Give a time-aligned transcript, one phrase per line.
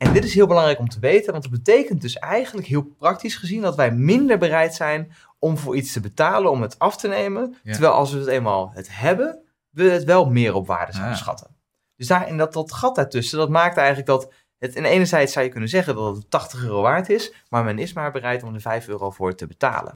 [0.00, 3.36] En dit is heel belangrijk om te weten, want het betekent dus eigenlijk heel praktisch
[3.36, 7.08] gezien dat wij minder bereid zijn om voor iets te betalen, om het af te
[7.08, 7.56] nemen.
[7.62, 7.72] Ja.
[7.72, 11.20] Terwijl als we het eenmaal het hebben, we het wel meer op waarde zouden Ah.
[11.20, 11.56] schatten.
[11.96, 15.50] Dus daarin dat, dat gat daartussen, dat maakt eigenlijk dat het in enerzijds zou je
[15.50, 18.60] kunnen zeggen dat het 80 euro waard is, maar men is maar bereid om er
[18.60, 19.94] 5 euro voor te betalen.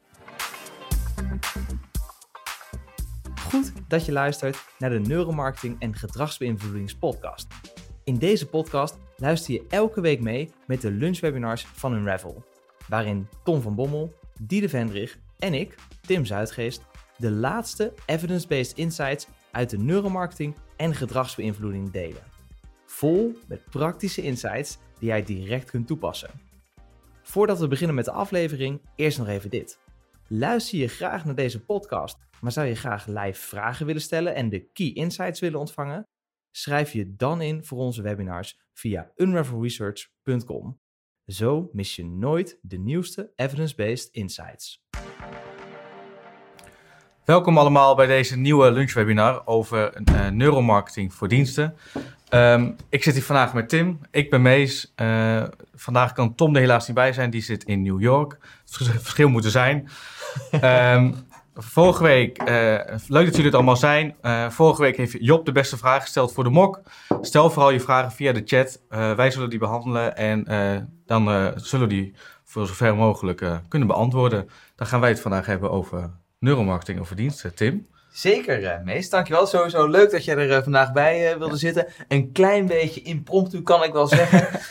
[3.51, 7.47] Goed dat je luistert naar de Neuromarketing en Gedragsbeïnvloedingspodcast.
[8.05, 12.45] In deze podcast luister je elke week mee met de lunchwebinars van Unravel,
[12.89, 16.83] waarin Tom van Bommel, Diede Vendrig en ik, Tim Zuidgeest,
[17.17, 22.23] de laatste evidence-based insights uit de neuromarketing en gedragsbeïnvloeding delen.
[22.87, 26.31] Vol met praktische insights die jij direct kunt toepassen.
[27.23, 29.79] Voordat we beginnen met de aflevering, eerst nog even dit.
[30.29, 34.49] Luister je graag naar deze podcast, maar zou je graag live vragen willen stellen en
[34.49, 36.07] de key insights willen ontvangen?
[36.57, 40.81] Schrijf je dan in voor onze webinars via unravelresearch.com.
[41.27, 44.85] Zo mis je nooit de nieuwste evidence-based insights.
[47.25, 51.77] Welkom allemaal bij deze nieuwe lunchwebinar over eh, neuromarketing voor diensten.
[52.29, 54.93] Ehm, ik zit hier vandaag met Tim, ik ben Mees.
[54.95, 55.45] Eh,
[55.75, 58.33] vandaag kan Tom er helaas niet bij zijn, die zit in New York.
[58.65, 59.89] Het vers- verschil moet er zijn.
[60.51, 61.13] Ehm,
[61.55, 64.15] vorige week, eh, leuk dat jullie het allemaal zijn.
[64.21, 66.81] Eh, vorige week heeft Job de beste vraag gesteld voor de mok.
[67.21, 68.81] Stel vooral je vragen via de chat.
[68.89, 70.45] Eh, wij zullen die behandelen en
[71.07, 74.49] dan zullen we die voor zover mogelijk kunnen beantwoorden.
[74.77, 77.55] Dan gaan wij het vandaag hebben over neuromarketing over diensten.
[77.55, 77.87] Tim?
[78.13, 79.11] Zeker, Mees.
[79.11, 79.47] Dankjewel.
[79.47, 81.87] Sowieso leuk dat jij er vandaag bij wilde zitten.
[82.09, 84.49] Een klein beetje impromptu kan ik wel zeggen.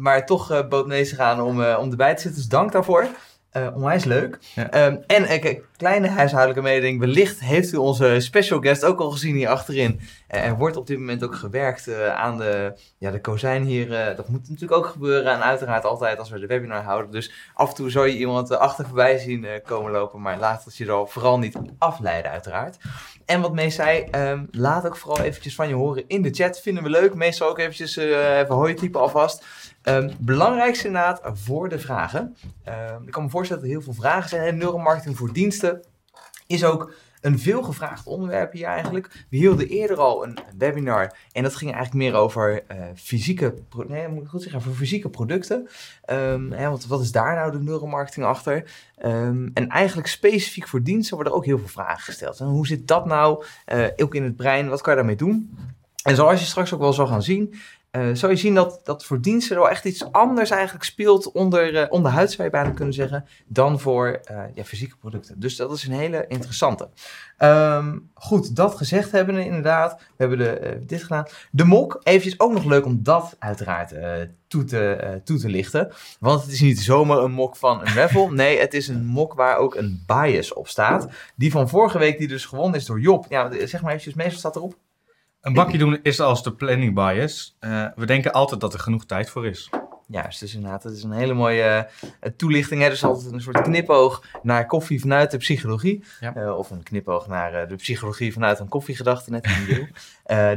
[0.00, 2.40] Maar toch bood Mees gaan om, om erbij te zitten.
[2.40, 3.08] Dus dank daarvoor.
[3.56, 4.38] Uh, onwijs leuk.
[4.54, 4.70] Ja.
[4.70, 7.00] Ehm, en een uh, kleine huishoudelijke mededeling.
[7.00, 10.00] Wellicht heeft u onze special guest ook al gezien hier achterin.
[10.34, 14.14] Uh, er wordt op dit moment ook gewerkt uh, aan de, ja, de kozijn hier.
[14.16, 15.32] Dat moet natuurlijk ook gebeuren.
[15.32, 17.10] En uiteraard altijd als we de webinar houden.
[17.10, 20.20] Dus af en toe zou je iemand achter voorbij zien komen lopen.
[20.20, 22.76] Maar laat het je er vooral niet afleiden uiteraard.
[23.26, 26.60] En wat Mees zei, um, laat ook vooral eventjes van je horen in de chat.
[26.60, 27.14] Vinden we leuk.
[27.14, 29.44] Meestal ook eventjes even hoi typen alvast.
[29.84, 32.36] Um, belangrijkste inderdaad voor de vragen.
[32.68, 34.42] Um, ik kan me voorstellen dat er heel veel vragen zijn.
[34.42, 35.82] En neuromarketing voor diensten
[36.46, 39.26] is ook een veel gevraagd onderwerp hier eigenlijk.
[39.30, 43.54] We hielden eerder al een webinar en dat ging eigenlijk meer over uh, fysieke,
[43.86, 45.68] nee, moet goed zeggen, over fysieke producten.
[46.10, 48.70] Um, hè, want wat is daar nou de neuromarketing achter?
[49.54, 52.40] En eigenlijk specifiek voor diensten worden ook heel veel vragen gesteld.
[52.40, 54.68] En hoe zit dat nou uh, ook in het brein?
[54.68, 55.58] Wat kan je daarmee doen?
[56.02, 57.54] En zoals je straks ook wel zal gaan zien,
[57.96, 61.74] uh, zal je zien dat, dat voor diensten wel echt iets anders eigenlijk speelt onder,
[61.74, 65.40] uh, onder huid, zou je bijna kunnen zeggen, dan voor uh, ja, fysieke producten.
[65.40, 66.88] Dus dat is een hele interessante.
[67.38, 69.96] Um, goed, dat gezegd hebben we inderdaad.
[69.98, 71.26] We hebben de, dit gedaan.
[71.50, 73.94] De mok, eventjes ook nog leuk om dat uiteraard
[74.48, 75.92] toe, te, toe te lichten.
[76.20, 78.30] Want het is niet zomaar een mok van een raffle.
[78.42, 81.08] Nee, het is een mok waar ook een bias op staat.
[81.34, 83.26] Die van vorige week, die dus gewonnen is door Job.
[83.28, 84.76] Ja, zeg maar eventjes, meestal staat erop.
[85.42, 87.56] Een bakje doen is als de planning bias.
[87.60, 89.70] Uh, we denken altijd dat er genoeg tijd voor is.
[90.06, 92.82] Juist, dus inderdaad, het is een hele mooie uh, toelichting.
[92.82, 92.88] Hè?
[92.88, 96.04] Dus altijd een soort knipoog naar koffie vanuit de psychologie.
[96.20, 96.36] Ja.
[96.36, 99.88] Uh, of een knipoog naar uh, de psychologie vanuit een koffiegedachte, net in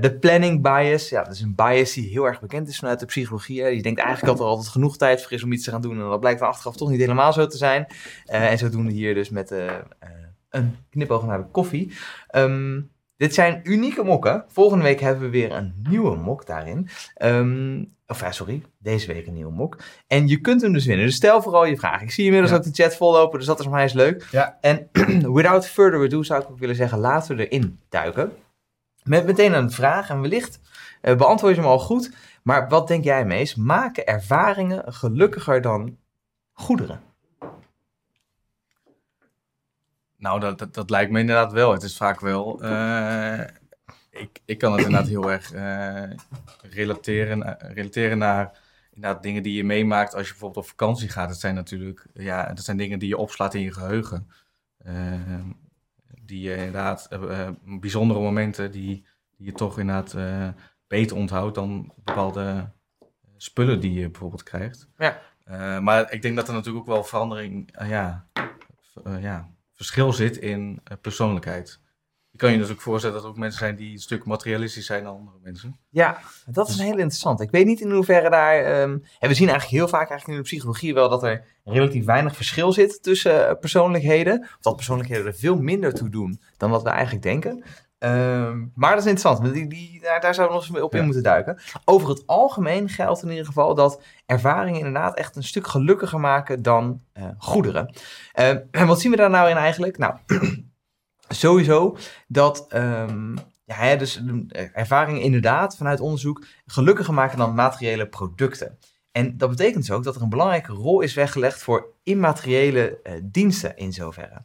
[0.01, 3.05] de planning bias, ja, dat is een bias die heel erg bekend is vanuit de
[3.05, 3.61] psychologie.
[3.61, 3.67] Hè?
[3.67, 6.01] Je denkt eigenlijk dat er altijd genoeg tijd voor is om iets te gaan doen.
[6.01, 7.87] En dat blijkt dan achteraf toch niet helemaal zo te zijn.
[8.25, 9.51] en zo doen we hier dus met
[10.49, 11.91] een knipoog naar de koffie.
[12.35, 14.45] Um, dit zijn unieke mokken.
[14.47, 16.89] Volgende week hebben we weer een nieuwe mok daarin.
[17.21, 19.77] Um, of ja, sorry, deze week een nieuwe mok.
[20.07, 21.05] En je kunt hem dus winnen.
[21.05, 22.01] Dus stel vooral je vraag.
[22.01, 22.57] Ik zie inmiddels ja.
[22.57, 24.27] ook de chat vollopen, dus dat is voor mij eens leuk.
[24.31, 24.57] Ja.
[24.61, 24.89] En
[25.33, 28.31] without further ado zou ik ook willen zeggen, laten we erin duiken.
[29.03, 30.59] Met meteen een vraag en wellicht
[31.01, 32.11] uh, beantwoord je hem al goed.
[32.43, 33.55] Maar wat denk jij, Mees?
[33.55, 35.97] Maken ervaringen gelukkiger dan
[36.53, 36.99] goederen?
[40.17, 41.71] Nou, dat, dat, dat, lijkt me inderdaad wel.
[41.71, 42.63] Het is vaak wel.
[42.63, 43.39] Uh,
[44.09, 46.03] ik, ik kan het inderdaad heel erg uh,
[46.61, 48.59] relateren, relateren naar
[48.93, 51.29] inderdaad dingen die je meemaakt als je bijvoorbeeld op vakantie gaat.
[51.29, 54.29] Dat zijn natuurlijk ja, dat zijn dingen die je opslaat in je geheugen.
[54.85, 55.13] Uh,
[56.21, 57.09] die je inderdaad,
[57.63, 59.05] bijzondere momenten die,
[59.37, 60.15] die je toch inderdaad
[60.87, 62.69] beter onthoudt dan bepaalde
[63.37, 64.87] spullen die je bijvoorbeeld krijgt.
[64.97, 65.21] Ja.
[65.79, 68.27] maar ik denk dat er natuurlijk ook wel verandering, ja,
[69.19, 71.79] ja, verschil zit in uh, persoonlijkheid.
[72.29, 75.03] Je kan je natuurlijk voorstellen dat er ook mensen zijn die een stuk materialistisch zijn
[75.03, 75.79] dan andere mensen.
[75.89, 77.41] Ja, dat is een heel interessant.
[77.41, 78.81] Ik weet niet in hoeverre daar...
[78.81, 82.05] Um, en we zien eigenlijk heel vaak eigenlijk in de psychologie wel dat er relatief
[82.05, 84.41] weinig verschil zit tussen uh, persoonlijkheden.
[84.41, 87.63] Of dat persoonlijkheden er veel minder toe doen dan wat we eigenlijk denken.
[88.05, 89.39] Ehm, maar dat is interessant.
[89.39, 91.05] want Die, die, daar, daar zouden we nog eens op in Ja.
[91.05, 91.59] moeten duiken.
[91.85, 96.61] Over het algemeen geldt in ieder geval dat ervaringen inderdaad echt een stuk gelukkiger maken
[96.61, 97.93] dan eh, goederen.
[98.33, 99.97] Ehm, en wat zien we daar nou in eigenlijk?
[99.97, 100.15] Nou,
[101.27, 101.97] sowieso
[102.27, 103.35] dat ehm,
[103.65, 108.77] ja, dus, eh, ervaringen inderdaad vanuit onderzoek gelukkiger maken dan materiële producten.
[109.15, 113.13] En dat betekent dus ook dat er een belangrijke rol is weggelegd voor immateriële eh,
[113.23, 114.41] diensten in zoverre.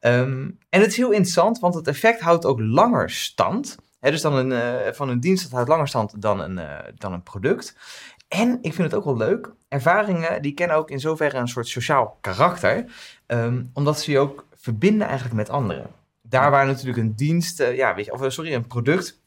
[0.00, 3.76] Ehm, en het is heel interessant, want het effect houdt ook langer stand.
[4.00, 7.12] Dus dan een, eh, van een dienst dat houdt langer stand dan een, eh, dan
[7.12, 7.76] een product.
[8.28, 9.52] En ik vind het ook wel leuk.
[9.68, 12.84] Ervaringen die kennen ook in zoverre een soort sociaal karakter.
[13.26, 15.86] ehm, omdat ze je ook verbinden eigenlijk met anderen.
[16.22, 19.20] Daar waar natuurlijk een dienst, ja, weet je, of sorry, een product,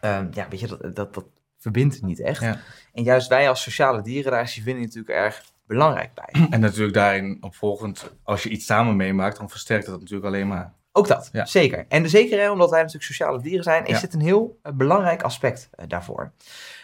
[0.00, 1.24] ehm, ja, weet je, dat, dat, dat
[1.64, 2.40] verbindt niet echt.
[2.42, 2.58] Ja.
[2.92, 6.28] En juist wij als sociale dieren, daar is die verbinding natuurlijk erg belangrijk bij.
[6.50, 10.72] En natuurlijk daarin opvolgend, als je iets samen meemaakt, dan versterkt dat natuurlijk alleen maar.
[10.92, 11.44] Ook dat, Ja.
[11.44, 11.84] zeker.
[11.88, 14.00] En zeker hè, omdat wij natuurlijk sociale dieren zijn, is Ja.
[14.00, 16.32] dit een heel eh, belangrijk aspect eh, daarvoor.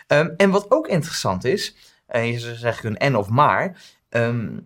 [0.06, 4.58] Ehm, en wat ook interessant is, en je zou zeggen een en of maar, ehm,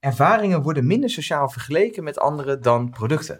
[0.00, 3.36] ervaringen worden minder sociaal vergeleken met anderen dan producten.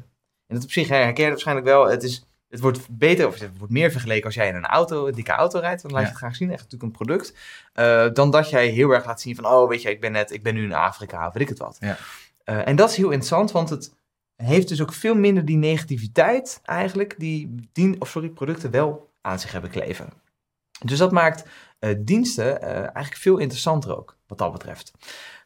[0.47, 1.87] En dat op zich herken je het waarschijnlijk wel.
[1.89, 5.07] Het, is, het wordt beter of het wordt meer vergeleken als jij in een auto,
[5.07, 5.83] een dikke auto rijdt.
[5.83, 7.35] Dan laat je het graag zien, echt natuurlijk een product.
[7.73, 10.31] eh, dan dat jij heel erg laat zien van, oh weet je, ik ben net,
[10.31, 11.77] ik ben nu in Afrika, weet ik het wat.
[11.81, 11.97] Ja.
[12.45, 13.95] Eh, en dat is heel interessant, want het
[14.37, 19.41] heeft dus ook veel minder die negativiteit eigenlijk, die dien, of sorry, producten wel aan
[19.41, 20.13] zich hebben kleven.
[20.85, 21.45] Dus dat maakt
[21.79, 24.93] eh, diensten eigenlijk veel interessanter ook, wat dat betreft.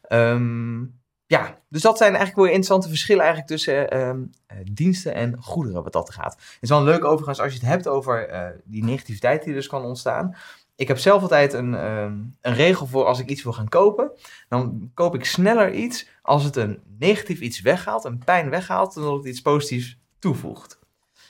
[0.01, 0.83] Ehm,
[1.29, 5.37] ja, dus dat zijn eigenlijk wel interessante verschillen eigenlijk tussen eh, ehm, eh, diensten en
[5.41, 6.33] goederen wat dat gaat.
[6.33, 9.67] Het is wel leuk overigens als je het hebt over eh, die negativiteit die dus
[9.67, 10.35] kan ontstaan.
[10.75, 14.11] Ik heb zelf altijd een, ehm, een regel voor als ik iets wil gaan kopen.
[14.47, 19.03] Dan koop ik sneller iets als het een negatief iets weghaalt, een pijn weghaalt, dan
[19.03, 20.79] dat het iets positiefs toevoegt.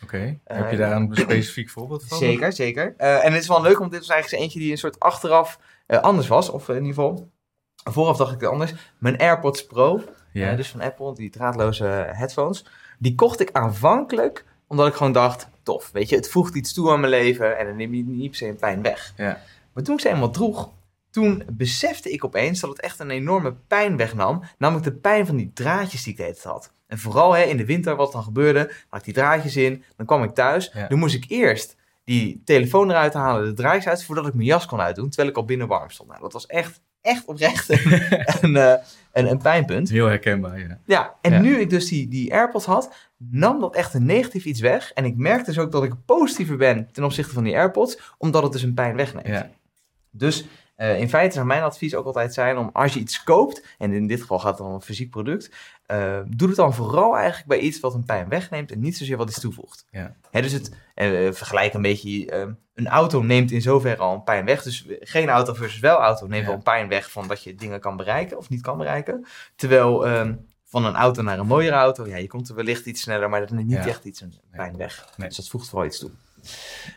[0.03, 0.39] Oké.
[0.43, 2.17] Eh, Heb je daar een specifiek voorbeeld van?
[2.17, 2.93] Zeker, zeker.
[2.97, 5.59] Eh, en het is wel leuk, want dit was eigenlijk eentje die een soort achteraf
[5.85, 6.49] eh, anders was.
[6.49, 7.31] Of in ieder geval,
[7.83, 8.73] vooraf dacht ik het anders.
[8.97, 10.03] Mijn AirPods Pro,
[10.33, 12.65] eh, dus van Apple, die draadloze headphones.
[12.99, 16.91] Die kocht ik aanvankelijk omdat ik gewoon dacht, tof, weet je, het voegt iets toe
[16.91, 19.13] aan mijn leven en dan neem je niet per se een pijn weg.
[19.17, 19.41] Ja.
[19.73, 20.71] Maar toen ik ze eenmaal droeg,
[21.09, 24.43] toen besefte ik opeens dat het echt een enorme pijn wegnam.
[24.57, 26.71] Namelijk de pijn van die draadjes die ik de hele tijd had.
[26.87, 30.05] En vooral hè, in de winter, wat dan gebeurde, had ik die draadjes in, dan
[30.05, 30.71] kwam ik thuis.
[30.73, 30.87] Ja.
[30.87, 34.65] Dan moest ik eerst die telefoon eruit halen, de draadjes uit, voordat ik mijn jas
[34.65, 36.09] kon uitdoen, terwijl ik al binnen warm stond.
[36.09, 38.01] Nou, dat was echt, echt oprecht een,
[38.41, 38.73] een, eh,
[39.13, 39.89] een, een pijnpunt.
[39.89, 40.79] Heel herkenbaar, ja.
[40.85, 41.39] Ja, en Ja.
[41.39, 44.91] nu ik dus die, die AirPods had, nam dat echt een negatief iets weg.
[44.93, 48.43] En ik merkte dus ook dat ik positiever ben ten opzichte van die AirPods, omdat
[48.43, 49.27] het dus een pijn wegneemt.
[49.27, 49.49] ja.
[50.11, 50.45] Dus
[50.79, 53.93] eh, in feite zou mijn advies ook altijd zijn om als je iets koopt, en
[53.93, 55.51] in dit geval gaat het om een fysiek product,
[55.85, 59.17] eh, doe het dan vooral eigenlijk bij iets wat een pijn wegneemt en niet zozeer
[59.17, 59.85] wat iets toevoegt.
[59.91, 60.15] Ja.
[60.31, 64.23] Hè, dus het eh, vergelijk een beetje, eh, een auto neemt in zoverre al een
[64.23, 64.63] pijn weg.
[64.63, 66.47] Dus geen auto versus wel auto neemt Ja.
[66.47, 69.25] wel een pijn weg van dat je dingen kan bereiken of niet kan bereiken.
[69.55, 70.35] Terwijl ehm,
[70.65, 73.39] van een auto naar een mooiere auto, ja, je komt er wellicht iets sneller, maar
[73.39, 73.87] dat neemt niet Ja.
[73.87, 75.09] echt iets een pijn weg.
[75.17, 75.27] Nee.
[75.27, 76.11] Dus dat voegt vooral iets toe.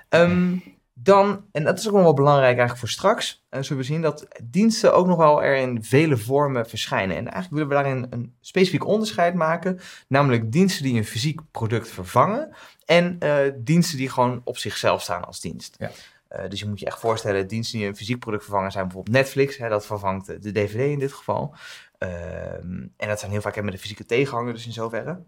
[0.09, 0.57] Ehm,
[0.95, 4.03] dan, en dat is ook nog wel belangrijk eigenlijk voor straks, eh, zullen we zien
[4.03, 7.17] dat diensten ook nog wel er in vele vormen verschijnen.
[7.17, 11.89] En eigenlijk willen we daarin een specifiek onderscheid maken, namelijk diensten die een fysiek product
[11.89, 12.55] vervangen
[12.85, 15.77] en eh, diensten die gewoon op zichzelf staan als dienst.
[15.79, 15.91] Ja.
[16.29, 19.17] Eh, dus je moet je echt voorstellen, diensten die een fysiek product vervangen zijn bijvoorbeeld
[19.17, 21.55] Netflix, hè, dat vervangt de- DVD in dit geval.
[21.99, 25.23] Ehm, en dat zijn heel vaak hè, met de fysieke tegenhanger, dus in zoverre.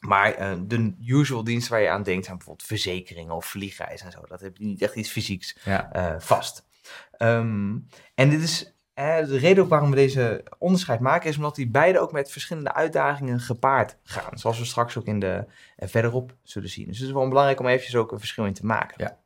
[0.00, 4.12] Maar eh, de usual diensten waar je aan denkt zijn bijvoorbeeld verzekeringen of vliegreizen en
[4.12, 4.20] zo.
[4.28, 5.92] Dat heb je niet echt iets fysieks Ja.
[5.92, 6.66] eh, vast.
[7.16, 7.76] Ehm,
[8.14, 11.98] en dit is de reden ook waarom we deze onderscheid maken, is omdat die beide
[11.98, 14.38] ook met verschillende uitdagingen gepaard gaan.
[14.38, 15.44] Zoals we straks ook in de,
[15.76, 16.86] eh, verderop zullen zien.
[16.86, 18.94] Dus het is wel belangrijk om eventjes ook een verschil in te maken.
[19.04, 19.18] Ja.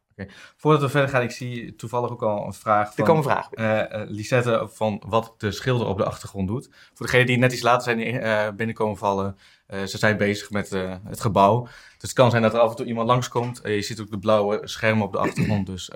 [0.56, 3.56] Voordat we verder gaan, ik zie toevallig ook al een vraag Er van komen vragen.
[3.56, 6.68] eh, eh, Lisette van wat de schilder op de achtergrond doet.
[6.94, 10.72] Voor degenen die net iets later zijn eh, binnenkomen vallen, eh, ze zijn bezig met
[10.72, 11.62] eh, het gebouw.
[11.62, 13.60] Dus het kan zijn dat er af en toe iemand langskomt.
[13.64, 15.90] Je ziet ook de blauwe schermen op de achtergrond, dus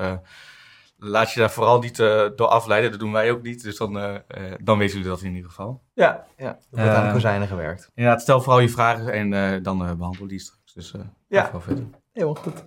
[1.01, 2.91] laat je daar vooral niet door afleiden.
[2.91, 3.93] Dat doen wij ook niet, dus dan,
[4.63, 5.83] dan weten jullie dat in ieder geval.
[5.95, 6.47] Ja, ja.
[6.47, 7.91] er wordt aan de kozijnen gewerkt.
[7.95, 10.73] Inderdaad, stel vooral je vragen en dan eh, behandelen we die straks.
[10.73, 11.11] Dus Ja.
[11.29, 11.51] ja.
[11.53, 11.85] wel verder.
[12.13, 12.65] Helemaal goed.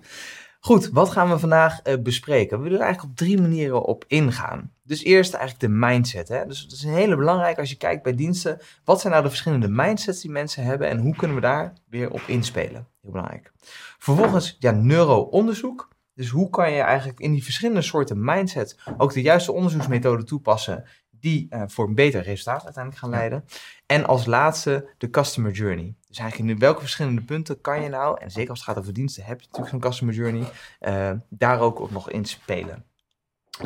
[0.64, 2.56] Goed, wat gaan we vandaag eh, bespreken?
[2.56, 4.72] We willen er eigenlijk op drie manieren op ingaan.
[4.82, 6.28] Dus eerst eigenlijk de mindset.
[6.28, 6.46] Hè?
[6.46, 8.60] Dus het is een hele belangrijke als je kijkt bij diensten.
[8.84, 12.10] Wat zijn nou de verschillende mindsets die mensen hebben en hoe kunnen we daar weer
[12.10, 12.88] op inspelen?
[13.00, 13.52] Heel belangrijk.
[13.98, 15.88] Vervolgens ja, neuro-onderzoek.
[16.14, 20.84] Dus hoe kan je eigenlijk in die verschillende soorten mindset ook de juiste onderzoeksmethode toepassen
[21.22, 23.44] die eh, voor een beter resultaat uiteindelijk gaan leiden.
[23.86, 25.94] En als laatste de customer journey.
[26.08, 28.92] Dus eigenlijk in welke verschillende punten kan je nou, en zeker als het gaat over
[28.92, 30.48] diensten, heb je natuurlijk zo'n customer journey,
[30.78, 32.84] eh, daar ook op nog in spelen.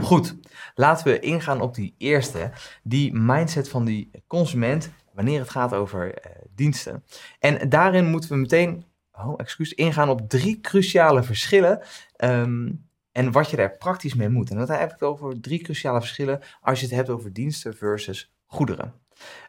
[0.01, 0.37] Goed,
[0.75, 2.51] laten we ingaan op die eerste,
[2.83, 7.05] die mindset van die consument wanneer het gaat over eh, diensten.
[7.39, 11.83] En daarin moeten we meteen, oh excuus, ingaan op drie cruciale verschillen
[12.17, 12.69] ehm,
[13.17, 14.51] en wat je daar praktisch mee moet.
[14.51, 18.33] En dat heb ik over drie cruciale verschillen als je het hebt over diensten versus
[18.47, 18.95] goederen.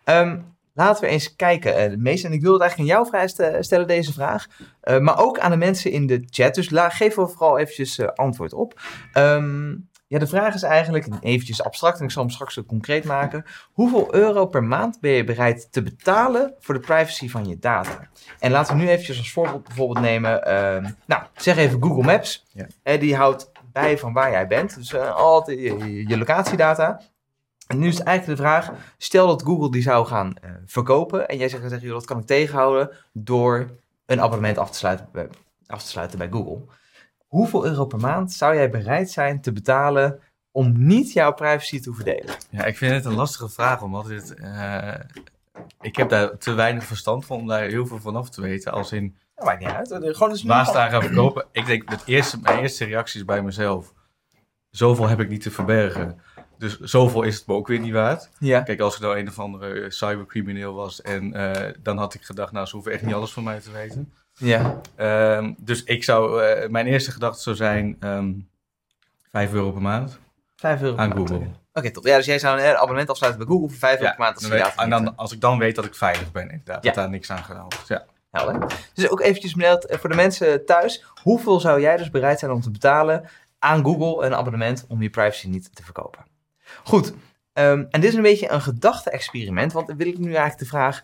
[0.04, 0.40] Ehm,
[0.74, 1.92] laten we eens kijken.
[1.92, 4.48] Uh, meest, en ik wil het eigenlijk aan jou vrij stellen, deze vraag.
[4.84, 6.56] Uh, maar ook aan de mensen in de chat.
[6.56, 8.82] Dus la, geef we vooral eventjes uh, antwoord op.
[9.14, 13.04] Um, ja, de vraag is eigenlijk, eventjes abstract en ik zal hem straks ook concreet
[13.04, 13.46] maken.
[13.72, 18.10] Hoeveel euro per maand ben je bereid te betalen voor de privacy van je data?
[18.40, 22.46] En laten we nu eventjes als voorbeeld bijvoorbeeld nemen, uh, nou, zeg even Google Maps.
[22.52, 22.98] Ja.
[22.98, 25.60] Die houdt bij van waar jij bent, dus uh, altijd
[26.08, 27.02] je, locatiedata.
[27.68, 31.38] En nu is eigenlijk de vraag, stel dat Google die zou gaan uh, verkopen en
[31.38, 33.70] jij zegt, zeg, dat kan ik tegenhouden door
[34.06, 35.10] een abonnement af te sluiten,
[35.68, 36.62] af te sluiten bij Google
[37.28, 40.20] hoeveel euro per maand zou jij bereid zijn te betalen
[40.52, 42.36] om niet jouw privacy te verdelen?
[42.50, 44.34] Ja, ik vind het een lastige vraag, omdat dit,
[45.82, 48.72] ik heb daar te weinig verstand van om daar heel veel van af te weten.
[48.72, 49.88] Als in, dat maakt niet uit.
[50.16, 51.46] Gewoon eens waar staan gaan verkopen?
[51.52, 53.94] Ik denk, dat eerste, mijn eerste reactie is bij mezelf.
[54.70, 56.22] Zoveel heb ik niet te verbergen.
[56.58, 58.30] Dus zoveel is het me ook weer niet waard.
[58.40, 58.62] Ja.
[58.62, 62.52] Kijk, als ik nou een of andere cybercrimineel was en uh, dan had ik gedacht,
[62.52, 64.14] nou, ze hoeven echt niet alles van mij te weten.
[64.34, 64.82] Ja.
[65.38, 68.34] Um, dus ik zou, uh, mijn eerste gedachte zou zijn um, ehm,
[69.32, 70.20] 5 euro per maand.
[70.56, 71.36] 5 euro aan Google.
[71.36, 72.06] Oké, okay, top.
[72.06, 74.36] Ja, dus jij zou een abonnement afsluiten bij Google voor 5 euro per maand.
[74.36, 76.84] Als, weet, en dan, als ik dan weet dat ik veilig ben, inderdaad.
[76.84, 76.90] Ja.
[76.90, 77.88] Dat daar niks aan gedaan wordt.
[77.88, 78.06] Ja.
[78.38, 78.90] Helder.
[78.94, 81.06] Dus ook eventjes eh, voor de mensen thuis.
[81.24, 83.30] Hoeveel zou jij dus bereid zijn om te betalen
[83.60, 86.26] aan Google een abonnement om je privacy niet te verkopen?
[86.84, 87.14] Goed.
[87.54, 90.66] Um, en dit is een beetje een gedachte-experiment, want dan wil ik nu eigenlijk de
[90.66, 91.04] vraag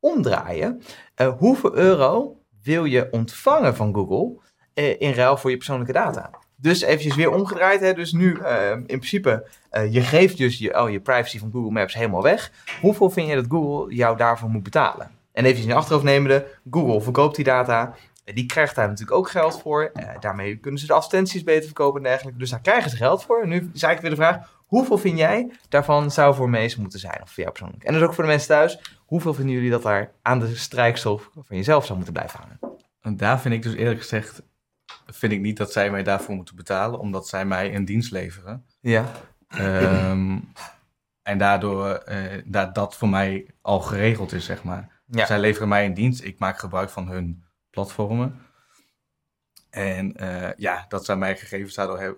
[0.00, 0.82] omdraaien.
[1.20, 4.40] Uh, hoeveel euro wil je ontvangen van Google
[4.74, 6.30] uh, in ruil voor je persoonlijke data.
[6.56, 7.80] Dus eventjes weer omgedraaid.
[7.80, 7.94] Hè?
[7.94, 9.46] Dus nu uh, in principe,
[9.90, 12.52] je geeft dus je, oh, je privacy van Google Maps helemaal weg.
[12.80, 15.10] Hoeveel vind je dat Google jou daarvoor moet betalen?
[15.32, 17.94] En even in achterhoofd nemende, Google verkoopt die data.
[18.24, 19.92] Die krijgt daar natuurlijk ook geld voor.
[20.20, 22.38] daarmee kunnen ze de advertenties beter verkopen en dergelijke.
[22.38, 23.46] Dus daar krijgen ze geld voor.
[23.46, 27.22] Nu is eigenlijk weer de vraag, hoeveel vind jij daarvan zou voor Mees moeten zijn?
[27.22, 27.84] Of voor jou persoonlijk?
[27.84, 28.78] En dus ook voor de mensen thuis,
[29.10, 32.78] Hoeveel vinden jullie dat daar aan de strijkstof van jezelf zou moeten blijven hangen?
[33.00, 34.42] En daar vind ik dus eerlijk gezegd,
[35.06, 38.64] vind ik niet dat zij mij daarvoor moeten betalen, omdat zij mij een dienst leveren.
[38.80, 39.04] Ja.
[39.58, 40.52] Um,
[41.22, 44.99] en daardoor uh, dat, dat voor mij al geregeld is, zeg maar.
[45.10, 45.26] Ja.
[45.26, 48.40] Zij leveren mij een dienst, ik maak gebruik van hun platformen.
[49.70, 51.74] En uh, ja, dat zij mij gegevens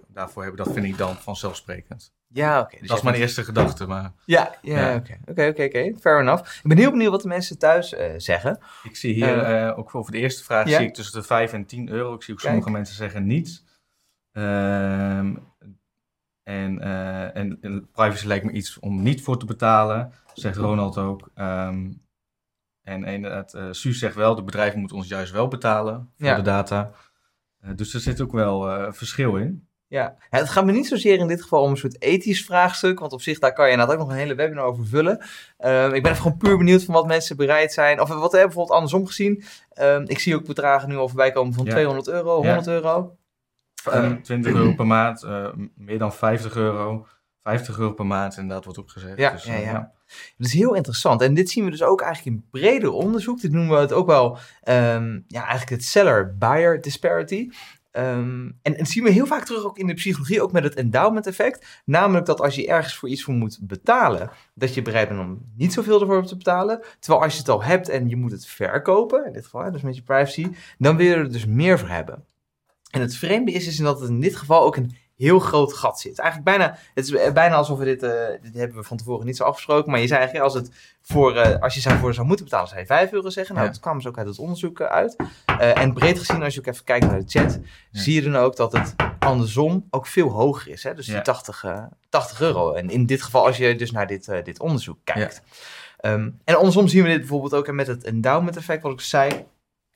[0.09, 2.13] daarvoor hebben, dat vind ik dan vanzelfsprekend.
[2.29, 2.77] Ja, oké.
[2.79, 4.13] dus dat is mijn eerste gedachte, maar...
[4.25, 5.19] Ja, ja, oké.
[5.27, 5.93] Oké, oké, oké.
[6.01, 6.57] Fair enough.
[6.57, 8.59] Ik ben heel benieuwd wat de mensen thuis uh, zeggen.
[8.83, 11.67] Ik zie hier, uh, ook over de eerste vraag, zie ik tussen de 5 en
[11.67, 12.15] 10 euro.
[12.15, 13.65] Ik zie ook sommige mensen zeggen niets.
[14.33, 15.51] Um,
[16.43, 16.81] en,
[17.35, 21.31] en, en, privacy lijkt me iets om niet voor te betalen, zegt Ronald ook.
[21.35, 22.03] Um,
[22.83, 26.91] en inderdaad, Suus zegt wel, de bedrijven moeten ons juist wel betalen voor de data.
[27.75, 29.67] dus er zit ook wel verschil in.
[29.93, 33.13] Ja, het gaat me niet zozeer in dit geval om een soort ethisch vraagstuk, want
[33.13, 35.19] op zich daar kan je inderdaad ook nog een hele webinar over vullen.
[35.61, 38.41] Uh, ik ben even gewoon puur benieuwd van wat mensen bereid zijn, of wat hebben
[38.41, 39.45] bijvoorbeeld andersom gezien.
[39.81, 43.17] Uh, ik zie ook bedragen nu al voorbij komen van 200 euro, 100 euro.
[44.23, 47.07] 20 euro per maand, uh, meer dan 50 euro.
[47.43, 49.19] 50 euro per maand inderdaad wordt opgezet.
[49.19, 49.61] Ja, dus, ja, ja.
[49.61, 49.93] ja.
[50.37, 51.23] Dat is heel interessant.
[51.23, 53.41] En dit zien we dus ook eigenlijk in breder onderzoek.
[53.41, 57.49] Dit noemen we het ook wel um, ja, eigenlijk het seller-buyer disparity.
[57.93, 60.75] Um, en, en zien we heel vaak terug ook in de psychologie, ook met het
[60.75, 61.83] endowment effect.
[61.85, 65.53] Namelijk dat als je ergens voor iets voor moet betalen, dat je bereid bent om
[65.57, 66.83] niet zoveel ervoor te betalen.
[66.99, 69.83] Terwijl als je het al hebt en je moet het verkopen, in dit geval, dus
[69.83, 72.25] met je privacy, dan wil je er dus meer voor hebben.
[72.91, 76.01] En het vreemde is, is dat het in dit geval ook een heel groot gat
[76.01, 76.19] zit.
[76.19, 78.11] Eigenlijk bijna, het is bijna alsof we dit, uh,
[78.43, 81.37] dit hebben we van tevoren niet zo afgesproken, maar je zei eigenlijk als, het voor,
[81.37, 83.55] uh, als je zou voor zou moeten betalen, zou je 5 euro zeggen.
[83.55, 85.17] Nou, dat kwam dus ook uit het onderzoek eh, uit.
[85.21, 87.59] Uh, en breed gezien, als je ook even kijkt naar de chat,
[87.93, 90.83] zie je dan ook dat het andersom ook veel hoger is.
[90.83, 90.95] Hè?
[90.95, 91.65] Dus die 80,
[92.09, 92.73] 80 euro.
[92.73, 95.43] En in dit geval, als je dus naar dit, dit onderzoek kijkt.
[96.01, 99.45] Um, en andersom zien we dit bijvoorbeeld ook met het endowment effect, wat ik zei.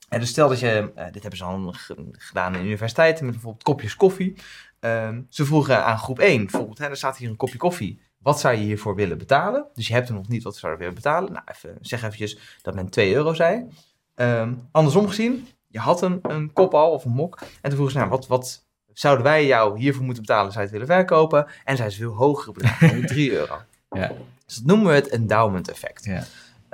[0.08, 1.74] En dus stel dat je, dit hebben ze al
[2.12, 4.36] gedaan in universiteiten met bijvoorbeeld kopjes koffie.
[4.80, 8.00] Um, ze vroegen aan groep 1, bijvoorbeeld, hè, er staat hier een kopje koffie.
[8.18, 9.66] Wat zou je hiervoor willen betalen?
[9.74, 11.32] Dus je hebt er nog niet, wat zou je willen betalen?
[11.32, 13.68] Nou, even, zeg eventjes dat men 2 euro zei.
[14.14, 17.38] Um, andersom gezien, je had een, een kop al of een mok.
[17.40, 20.52] En toen vroegen ze, nou, wat, wat zouden wij jou hiervoor moeten betalen?
[20.52, 21.46] Zou je het willen verkopen?
[21.64, 23.56] En zij ze veel hogere bedragen, 3 euro.
[23.90, 24.12] Ja.
[24.46, 26.04] Dus dat noemen we het endowment effect.
[26.04, 26.24] Ja.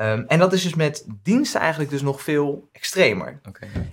[0.03, 3.41] Ehm, en dat is dus met diensten eigenlijk dus nog veel extremer.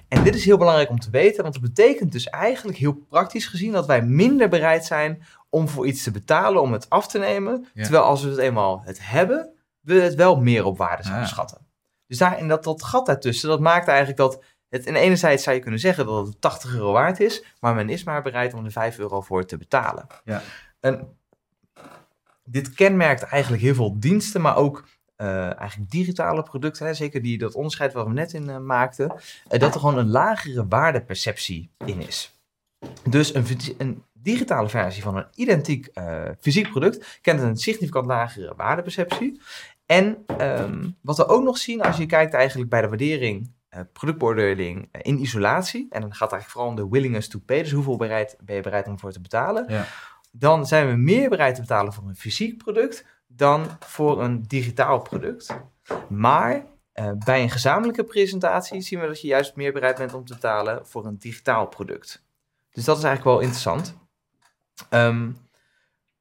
[0.07, 3.47] En dit is heel belangrijk om te weten, want het betekent dus eigenlijk heel praktisch
[3.47, 7.19] gezien dat wij minder bereid zijn om voor iets te betalen, om het af te
[7.19, 7.67] nemen.
[7.73, 7.83] Ja.
[7.83, 11.29] Terwijl als we het eenmaal het hebben, we het wel meer op waarde zouden Ah.
[11.29, 11.67] schatten.
[12.07, 15.55] Dus daar, en dat, dat gat daartussen, dat maakt eigenlijk dat het in enerzijds zou
[15.55, 18.65] je kunnen zeggen dat het 80 euro waard is, maar men is maar bereid om
[18.65, 20.07] er 5 euro voor te betalen.
[20.23, 20.41] Ja.
[20.79, 21.17] En
[22.43, 24.83] dit kenmerkt eigenlijk heel veel diensten, maar ook
[25.19, 29.13] eh, eigenlijk digitale producten, hè, zeker die dat onderscheid waar we net in eh, maakten,
[29.47, 32.39] eh, dat er gewoon een lagere waardeperceptie in is.
[33.09, 33.45] Dus een,
[33.77, 35.91] een digitale versie van een identiek
[36.39, 39.41] fysiek product kent een significant lagere waardeperceptie.
[39.85, 43.51] En ehm, wat we ook nog zien als je kijkt eigenlijk bij de waardering,
[43.93, 47.71] productbeoordeling in isolatie, en dan gaat het eigenlijk vooral om de willingness to pay, dus
[47.71, 49.85] hoeveel bereid, ben je bereid om voor te betalen, Ja.
[50.31, 55.01] dan zijn we meer bereid te betalen voor een fysiek product dan voor een digitaal
[55.01, 55.55] product.
[56.09, 60.25] Maar eh, bij een gezamenlijke presentatie zien we dat je juist meer bereid bent om
[60.25, 62.23] te betalen voor een digitaal product.
[62.71, 63.97] Dus dat is eigenlijk wel interessant.
[64.89, 65.31] Ehm,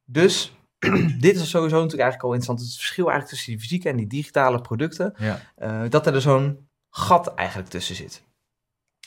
[0.05, 0.53] dus
[1.25, 2.59] dit is sowieso natuurlijk eigenlijk al interessant.
[2.59, 5.13] Het verschil eigenlijk tussen die fysieke en die digitale producten.
[5.17, 5.41] Ja.
[5.55, 8.23] eh, dat er dus zo'n gat eigenlijk tussen zit.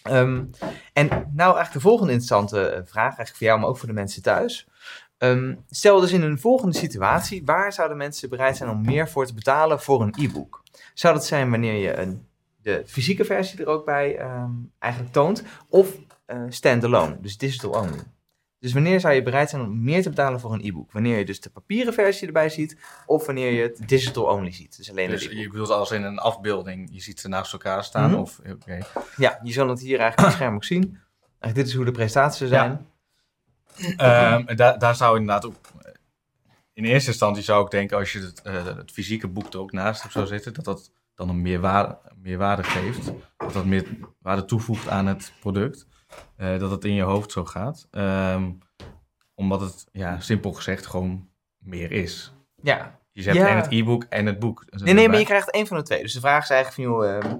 [0.03, 0.45] Ehm,
[0.93, 3.95] en nou eigenlijk de volgende interessante eh, vraag, eigenlijk voor jou, maar ook voor de
[3.95, 4.67] mensen thuis.
[5.23, 9.27] Ehm, stel dus in een volgende situatie, waar zouden mensen bereid zijn om meer voor
[9.27, 10.63] te betalen voor een e-book?
[10.95, 12.27] Zou dat zijn wanneer je een,
[12.63, 18.03] de fysieke versie er ook bij ehm, eigenlijk toont, of eh standalone, dus digital only?
[18.59, 20.93] Dus wanneer zou je bereid zijn om meer te betalen voor een e-book?
[20.93, 22.77] Wanneer je dus de papieren versie erbij ziet,
[23.07, 26.19] of wanneer je het digital only ziet, dus alleen Dus je bedoelt als in een
[26.19, 28.11] afbeelding, je ziet ze naast elkaar staan?
[28.11, 28.21] Mhm.
[28.21, 28.41] Of.
[29.17, 30.99] Ja, je zal het hier eigenlijk op het scherm ook zien.
[31.21, 32.85] Eigenlijk dit is hoe de prestaties er Ja.
[33.97, 35.55] Ehm, daar, zou inderdaad ook...
[36.73, 39.73] In eerste instantie zou ik denken, als je het, eh, het fysieke boek er ook
[39.73, 43.13] naast hebt zou zitten, dat dat dan een meerwaarde, meerwaarde geeft.
[43.37, 43.87] Dat dat meer
[44.19, 45.87] waarde toevoegt aan het product.
[46.37, 47.89] Eh, dat het in je hoofd zo gaat.
[47.91, 48.51] Ehm,
[49.35, 52.33] omdat het, ja, simpel gezegd, gewoon meer is.
[52.63, 53.49] Ja, Je Ja.
[53.49, 54.65] en het e-book en het boek.
[54.69, 56.03] Nee, nee, maar je krijgt één van de twee.
[56.03, 57.37] Dus de vraag is eigenlijk van, joh, ehm,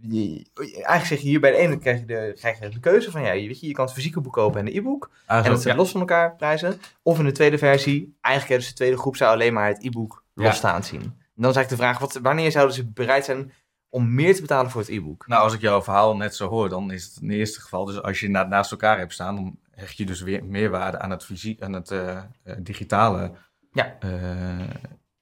[0.00, 3.10] je- eigenlijk zeg je hier bij de ene krijg je de, krijg je de keuze
[3.10, 5.10] van, ja, je, weet je, je kan het fysieke boek kopen en de e-book.
[5.26, 5.80] Ah, En dat zijn ja.
[5.80, 6.80] los van elkaar prijzen.
[7.02, 10.24] Of in de tweede versie, eigenlijk dus de tweede groep zou alleen maar het e-book
[10.34, 10.42] Ja.
[10.42, 11.00] losstaan zien.
[11.02, 13.52] En dan is eigenlijk de vraag, wat, wanneer zouden ze bereid zijn
[13.88, 15.26] om meer te betalen voor het e-book?
[15.26, 17.84] Nou, als ik jouw verhaal net zo hoor, dan is het in het eerste geval.
[17.84, 21.10] Dus als je na- naast elkaar hebt staan, dan hecht je dus weer meerwaarde aan
[21.10, 23.32] het, fysiek, aan het eh, eh, digitale.
[23.72, 23.96] Ja.
[24.00, 24.60] eh,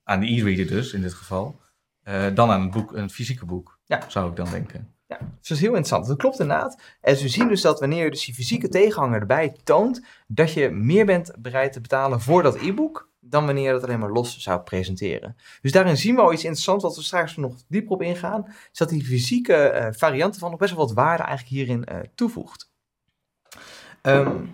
[0.04, 1.60] aan de e-reader dus, in dit geval.
[2.34, 3.77] dan aan het boek, een fysieke boek.
[3.88, 4.04] Ja.
[4.08, 4.92] Zou ik dan denken.
[5.06, 6.06] Dus dat is heel interessant.
[6.06, 6.80] Dat klopt inderdaad.
[7.00, 10.70] En we zien dus dat wanneer je dus die fysieke tegenhanger erbij toont, dat je
[10.70, 14.38] meer bent bereid te betalen voor dat e-book dan wanneer je dat alleen maar los
[14.38, 15.36] zou presenteren.
[15.62, 18.78] Dus daarin zien we al iets interessants, wat we straks nog dieper op ingaan, is
[18.78, 22.72] dat die fysieke eh, variant ervan nog best wel wat waarde eigenlijk hierin eh, toevoegt.
[24.02, 24.44] Ehm,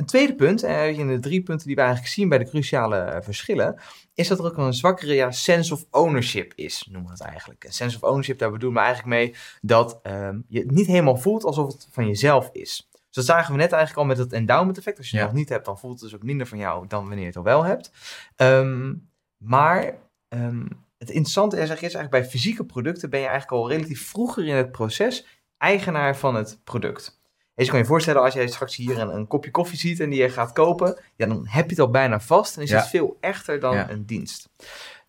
[0.00, 2.96] een tweede punt, eh, in de drie punten die we eigenlijk zien bij de cruciale
[2.96, 3.80] eh, verschillen,
[4.14, 7.64] is dat er ook een zwakkere ja, sense of ownership is, noemen we het eigenlijk.
[7.64, 11.16] Een sense of ownership, daar bedoelen we eigenlijk mee dat ehm, je het niet helemaal
[11.16, 12.88] voelt alsof het van jezelf is.
[12.92, 14.98] Dus dat zagen we net eigenlijk al met het endowment effect.
[14.98, 15.30] Als je het Ja.
[15.30, 17.36] nog niet hebt, dan voelt het dus ook minder van jou dan wanneer je het
[17.36, 17.90] al wel hebt.
[18.36, 18.94] Ehm,
[19.36, 19.94] maar
[20.28, 20.66] ehm,
[20.98, 24.54] het interessante is, is eigenlijk bij fysieke producten ben je eigenlijk al relatief vroeger in
[24.54, 27.19] het proces eigenaar van het product.
[27.64, 30.22] Je kan je voorstellen, als jij straks hier een, een kopje koffie ziet en die
[30.22, 32.76] je gaat kopen, ja, dan heb je het al bijna vast en is Ja.
[32.78, 33.90] het veel echter dan Ja.
[33.90, 34.48] een dienst.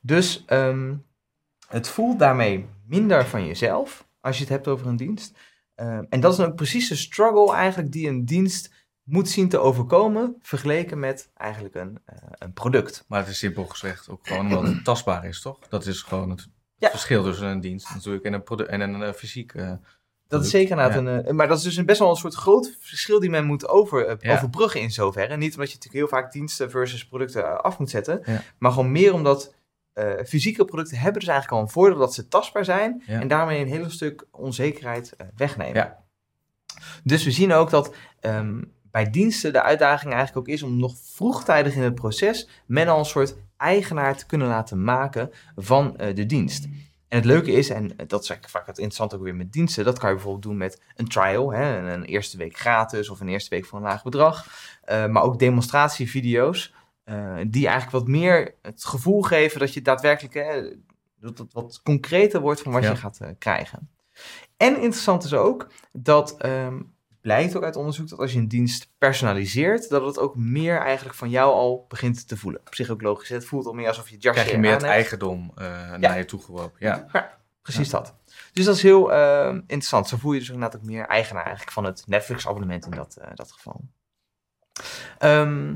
[0.02, 0.96] Dus ehm,
[1.68, 5.38] het voelt daarmee minder van jezelf als je het hebt over een dienst.
[5.76, 8.72] Ehm, en dat is dan ook precies de struggle eigenlijk die een dienst
[9.04, 13.06] moet zien te overkomen, vergeleken met eigenlijk een, eh, een product.
[13.08, 15.60] Maar het is simpel gezegd ook gewoon omdat het tastbaar is, toch?
[15.70, 16.90] Dat is gewoon het Ja.
[16.90, 19.54] verschil tussen een dienst natuurlijk en een, en een eh, fysiek.
[19.54, 19.74] eh,
[20.32, 21.26] Dat is zeker inderdaad een...
[21.26, 23.67] eh, maar dat is dus een best wel een soort groot verschil die men moet
[23.67, 24.34] over, eh, Ja.
[24.34, 25.38] overbruggen in zoverre.
[25.38, 28.22] Niet omdat je natuurlijk heel vaak diensten versus producten eh, af moet zetten.
[28.26, 28.41] Ja.
[28.58, 29.54] Maar gewoon meer omdat
[30.26, 33.04] fysieke producten hebben dus eigenlijk al een voordeel dat ze tastbaar zijn.
[33.08, 33.20] Ja.
[33.20, 35.74] En daarmee een hele stuk onzekerheid eh, wegnemen.
[35.76, 35.98] Ja.
[37.04, 40.96] Dus we zien ook dat ehm, bij diensten de uitdaging eigenlijk ook is om nog
[41.04, 46.26] vroegtijdig in het proces men al een soort eigenaar te kunnen laten maken van de
[46.26, 46.67] dienst.
[47.12, 50.00] En het leuke is, en dat is vaak het interessante ook weer met diensten, dat
[50.00, 53.50] kan je bijvoorbeeld doen met een trial, hè, een, eerste week gratis of een eerste
[53.50, 54.47] week voor een laag bedrag.
[54.84, 60.34] Eh, maar ook demonstratievideo's, eh, die eigenlijk wat meer het gevoel geven dat je daadwerkelijk
[60.34, 60.62] hè,
[61.19, 62.89] dat het wat concreter wordt van wat Ja.
[62.89, 63.89] je gaat eh, krijgen.
[64.58, 66.82] En interessant is ook dat ehm,
[67.21, 71.15] blijkt ook uit onderzoek dat als je een dienst personaliseert, dat het ook meer eigenlijk
[71.15, 72.62] van jou al begint te voelen.
[72.65, 73.29] Op zich ook logisch.
[73.29, 74.93] Het voelt al meer alsof je het jasje Krijg je meer het hebt.
[74.93, 76.77] eigendom eh, naar je toe geworpen.
[76.79, 77.07] Ja.
[77.62, 78.15] Precies dat.
[78.53, 80.07] Dus dat is heel eh, interessant.
[80.07, 83.27] Zo voel je dus inderdaad ook meer eigenaar eigenlijk van het Netflix-abonnement in dat, eh,
[83.36, 83.81] dat geval.
[85.17, 85.75] Ehm,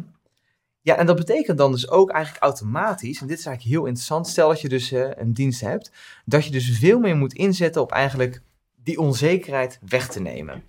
[0.81, 4.27] ja, en dat betekent dan dus ook eigenlijk automatisch, en dit is eigenlijk heel interessant,
[4.27, 5.91] stel dat je dus eh, een dienst hebt,
[6.25, 8.41] dat je dus veel meer moet inzetten op eigenlijk
[8.75, 10.63] die onzekerheid weg te nemen.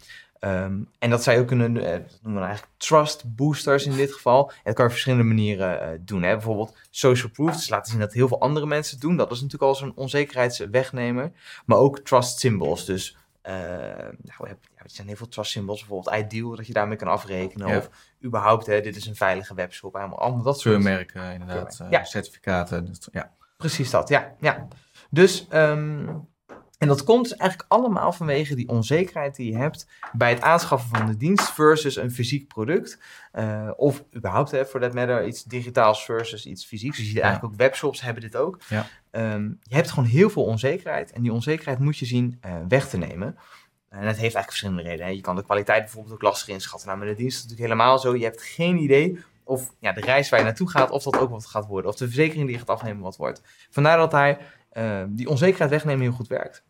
[0.47, 3.97] Ehm, en dat zou je ook kunnen, eh, dat noemen we eigenlijk trust boosters in
[3.97, 4.49] dit geval.
[4.51, 6.23] En dat kan je op verschillende manieren eh, doen.
[6.23, 6.33] Hè?
[6.33, 9.17] Bijvoorbeeld social proof, dus laten zien dat heel veel andere mensen het doen.
[9.17, 11.33] Dat is natuurlijk al zo'n onzekerheidswegnemer.
[11.67, 13.55] Maar ook trust symbols, dus eh,
[14.23, 14.57] nou, er
[14.87, 17.69] zijn heel veel trust symbols, bijvoorbeeld Ideal, dat je daarmee kan afrekenen.
[17.69, 17.77] Ja.
[17.79, 17.91] Of
[18.25, 19.97] überhaupt, hè, dit is een veilige webshop.
[19.97, 21.81] Allemaal, allemaal dat soort Keurmerken, inderdaad.
[21.91, 22.05] Ja.
[22.05, 22.87] Certificaten.
[22.87, 23.33] dat- ja.
[23.57, 24.35] Precies dat, ja.
[24.41, 24.69] ja.
[25.11, 26.09] Dus, ehm,
[26.79, 30.97] en dat komt dus eigenlijk allemaal vanwege die onzekerheid die je hebt bij het aanschaffen
[30.97, 32.99] van de dienst versus een fysiek product.
[33.33, 36.97] Eh, of überhaupt, voor dat matter, iets digitaals versus iets fysieks.
[36.97, 37.25] Dus je ziet Ja.
[37.25, 38.59] eigenlijk ook webshops hebben dit ook.
[38.69, 38.87] Ja.
[39.11, 42.89] Ehm, je hebt gewoon heel veel onzekerheid en die onzekerheid moet je zien eh, weg
[42.89, 43.37] te nemen.
[43.89, 45.07] En dat heeft eigenlijk verschillende redenen.
[45.07, 45.13] Hè.
[45.13, 46.89] Je kan de kwaliteit bijvoorbeeld ook lastig inschatten.
[46.89, 48.17] Nou, met de dienst is het natuurlijk helemaal zo.
[48.17, 51.31] Je hebt geen idee of ja, de reis waar je naartoe gaat, of dat ook
[51.31, 51.91] wat gaat worden.
[51.91, 53.43] Of de verzekering die je gaat afnemen wat wordt.
[53.71, 54.39] Vandaar dat hij
[54.77, 56.65] eh, die onzekerheid wegnemen heel goed werkt.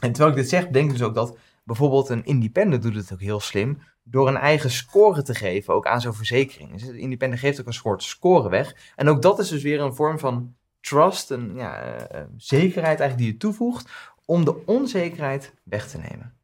[0.00, 3.12] En terwijl ik dit zeg, denk ik dus ook dat bijvoorbeeld een independent doet het
[3.12, 6.72] ook heel slim door een eigen score te geven, ook aan zo'n verzekering.
[6.72, 8.92] Dus de independent geeft ook een soort score weg.
[8.96, 13.00] En ook dat is dus weer een vorm van trust, een ja, eh, eh, zekerheid
[13.00, 13.90] eigenlijk die je toevoegt
[14.24, 16.34] om de onzekerheid weg te nemen.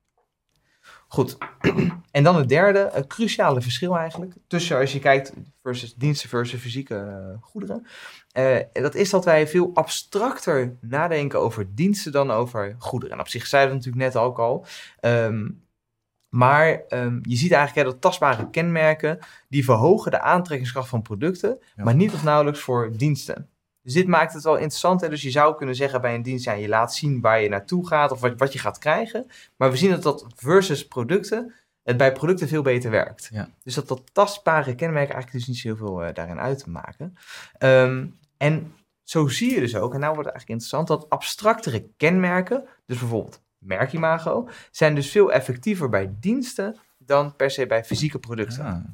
[1.12, 1.37] Goed.
[2.11, 6.61] En dan het derde, een cruciale verschil eigenlijk, tussen als je kijkt versus diensten versus
[6.61, 7.87] fysieke eh, goederen.
[8.33, 13.14] Eh, dat is dat wij veel abstracter nadenken over diensten dan over goederen.
[13.14, 14.66] En op zich zeiden we natuurlijk net ook al.
[15.01, 15.48] Ehm,
[16.29, 21.59] maar ehm, je ziet eigenlijk hè, dat tastbare kenmerken, die verhogen de aantrekkingskracht van producten,
[21.77, 21.85] Ja.
[21.85, 23.48] maar niet of nauwelijks voor diensten.
[23.83, 25.01] Dus dit maakt het wel interessant.
[25.01, 25.09] Hè?
[25.09, 27.87] Dus je zou kunnen zeggen bij een dienst, ja, je laat zien waar je naartoe
[27.87, 29.27] gaat of wat, wat je gaat krijgen.
[29.57, 33.29] Maar we zien dat dat versus producten, het bij producten veel beter werkt.
[33.33, 33.49] Ja.
[33.62, 36.71] Dus dat dat tastbare kenmerken eigenlijk dus niet zo heel veel eh, daarin uit te
[36.71, 37.16] maken.
[37.59, 41.88] Ehm, en zo zie je dus ook, en nou wordt het eigenlijk interessant, dat abstractere
[41.97, 48.18] kenmerken, dus bijvoorbeeld merkimago, zijn dus veel effectiever bij diensten dan per se bij fysieke
[48.18, 48.64] producten.
[48.64, 48.92] Ja.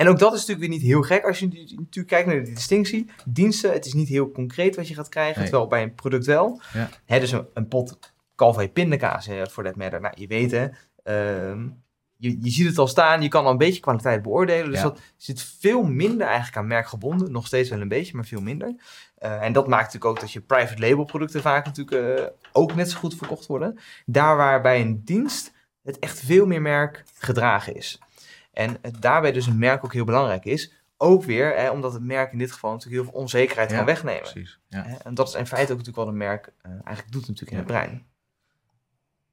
[0.00, 2.54] En ook dat is natuurlijk weer niet heel gek als je natuurlijk kijkt naar die
[2.54, 3.10] distinctie.
[3.26, 5.48] Diensten, het is niet heel concreet wat je gaat krijgen, Nee.
[5.48, 6.60] terwijl bij een product wel.
[6.72, 6.88] Ja.
[7.04, 10.00] Hè, dus een, een pot Calvé pindakaas, voor dat matter.
[10.00, 10.68] Nou, je weet hè,
[11.02, 11.68] ehm,
[12.16, 14.70] je, je ziet het al staan, je kan al een beetje kwaliteit beoordelen.
[14.70, 14.82] Dus Ja.
[14.82, 17.32] dat zit veel minder eigenlijk aan merkgebonden.
[17.32, 18.74] Nog steeds wel een beetje, maar veel minder.
[19.14, 22.74] Eh, en dat maakt natuurlijk ook dat je private label producten vaak natuurlijk eh, ook
[22.74, 23.78] net zo goed verkocht worden.
[24.06, 27.98] Daar waar bij een dienst het echt veel meer merk gedragen is.
[28.52, 30.72] En het daarbij dus een merk ook heel belangrijk is.
[30.96, 33.86] Ook weer, hè, omdat het merk in dit geval natuurlijk heel veel onzekerheid Ja, kan
[33.86, 34.20] wegnemen.
[34.20, 34.60] Precies.
[34.68, 34.82] Ja.
[34.82, 37.50] Hè, En dat is in feite ook natuurlijk wat een merk eh, eigenlijk doet natuurlijk
[37.50, 38.06] in het brein.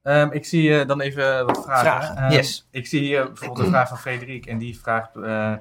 [0.03, 1.85] Ehm, ik zie eh, dan even wat vragen.
[1.85, 2.67] Vragen, Ehm, yes.
[2.71, 4.45] Ik zie hier bijvoorbeeld een vraag van Frederik.
[4.45, 5.53] En die vraagt eh,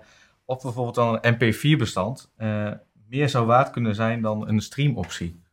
[0.44, 2.72] of bijvoorbeeld dan een MP4-bestand eh,
[3.08, 5.44] meer zou waard kunnen zijn dan een streamoptie.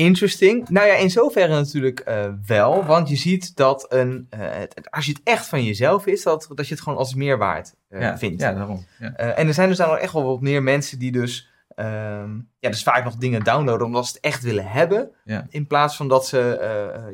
[0.00, 0.68] Interesting.
[0.68, 2.84] Nou ja, in zoverre natuurlijk eh, wel.
[2.84, 6.48] Want je ziet dat een, eh, het- als je het echt van jezelf is, dat,
[6.54, 8.40] dat je het gewoon als meerwaard eh, ja, vindt.
[8.40, 8.84] Ja, daarom.
[8.98, 9.14] Ja.
[9.14, 12.70] En er zijn dus dan nog echt wel wat meer mensen die dus, ehm, ja,
[12.70, 15.10] dus vaak nog dingen downloaden omdat ze het echt willen hebben.
[15.24, 15.46] Ja.
[15.48, 16.38] In plaats van dat ze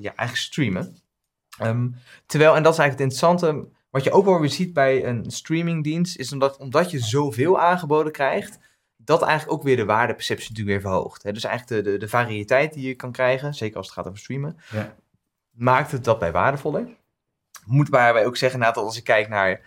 [0.00, 0.96] ja, eigenlijk streamen.
[1.58, 1.88] Ehm,
[2.26, 5.24] terwijl, en dat is eigenlijk het interessante, wat je ook wel weer ziet bij een
[5.30, 8.58] streamingdienst, is omdat, omdat je zoveel aangeboden krijgt,
[9.06, 11.22] dat eigenlijk ook weer de waardeperceptie natuurlijk weer verhoogt.
[11.22, 11.32] Hè?
[11.32, 14.18] Dus eigenlijk de, de, de variëteit die je kan krijgen, zeker als het gaat over
[14.18, 14.94] streamen, Ja.
[15.50, 16.88] maakt het dat bij waardevoller.
[17.64, 19.60] Moet waarbij ook zeggen, nou, dat als ik kijk naar eh,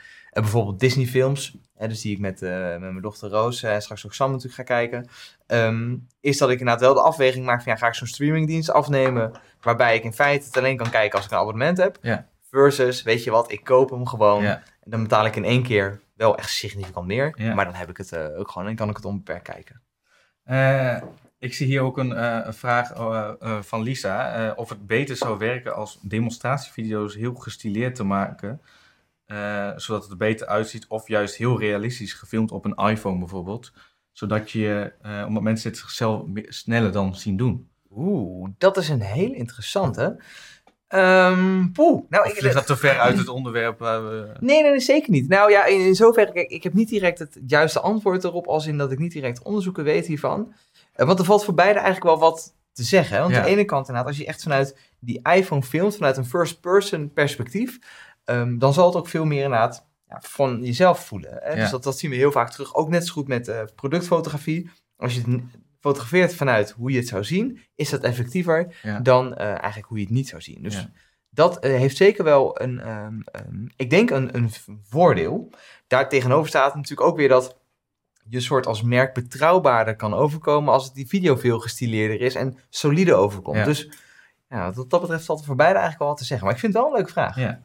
[0.43, 3.81] bijvoorbeeld Disney films, hè, dus die ik met, eh, met mijn dochter Roos eh, en
[3.81, 5.07] straks ook Sam natuurlijk ga kijken,
[5.47, 8.71] ehm, is dat ik inderdaad wel de afweging maak van ja, ga ik zo'n streamingdienst
[8.71, 12.27] afnemen, waarbij ik in feite het alleen kan kijken als ik een abonnement heb, Ja.
[12.49, 14.63] versus, weet je wat, ik koop hem gewoon Ja.
[14.83, 17.53] en dan betaal ik in één keer wel echt significant meer, Ja.
[17.53, 19.81] maar dan heb ik het eh, ook gewoon en kan ik het onbeperkt kijken.
[20.43, 21.01] Eh,
[21.39, 24.53] ik zie hier ook een, eh, een vraag eh, van Lisa.
[24.55, 28.61] of het beter zou werken als demonstratievideo's heel gestileerd te maken.
[29.75, 30.87] zodat het er beter uitziet.
[30.87, 33.71] Of juist heel realistisch gefilmd op een iPhone bijvoorbeeld.
[34.11, 34.93] Zodat je,
[35.27, 37.69] omdat mensen het zichzelf sneller dan zien doen.
[37.91, 40.19] Oeh, dat is een heel interessante.
[40.89, 44.31] Ehm poeh, nou, Of ik, ligt dat te ver uit het onderwerp waar we...
[44.39, 45.27] Nee, nee, nee, zeker niet.
[45.27, 48.67] Nou ja, in, in zoverre, kijk, ik heb niet direct het juiste antwoord erop, als
[48.67, 50.53] in dat ik niet direct onderzoeken weet hiervan.
[50.93, 53.15] Eh, want er valt voor beide eigenlijk wel wat te zeggen.
[53.15, 53.21] Hè?
[53.21, 53.39] Want Ja.
[53.39, 57.13] aan de ene kant inderdaad, als je echt vanuit die iPhone filmt, vanuit een first-person
[57.13, 57.79] perspectief,
[58.25, 61.37] ehm, dan zal het ook veel meer inderdaad ja, van jezelf voelen.
[61.41, 61.49] Hè?
[61.49, 61.55] Ja.
[61.55, 62.75] Dus dat, dat zien we heel vaak terug.
[62.75, 64.69] Ook net zo goed met eh, productfotografie.
[64.97, 65.43] Als je
[65.79, 68.99] fotografeert vanuit hoe je het zou zien, is dat effectiever Ja.
[68.99, 70.61] dan eh, eigenlijk hoe je het niet zou zien.
[70.63, 70.91] Dus Ja.
[71.29, 74.49] dat eh, heeft zeker wel een, ehm, ehm, ik denk een, een
[74.89, 75.49] voordeel.
[75.87, 77.57] Daar tegenover staat natuurlijk ook weer dat
[78.29, 82.57] je soort als merk betrouwbaarder kan overkomen als het die video veel gestileerder is en
[82.69, 83.57] solide overkomt.
[83.57, 83.63] Ja.
[83.63, 83.89] Dus
[84.49, 86.45] ja, wat dat betreft valt er voor beide eigenlijk wel wat te zeggen.
[86.45, 87.35] Maar ik vind het wel een leuke vraag.
[87.35, 87.61] Ja.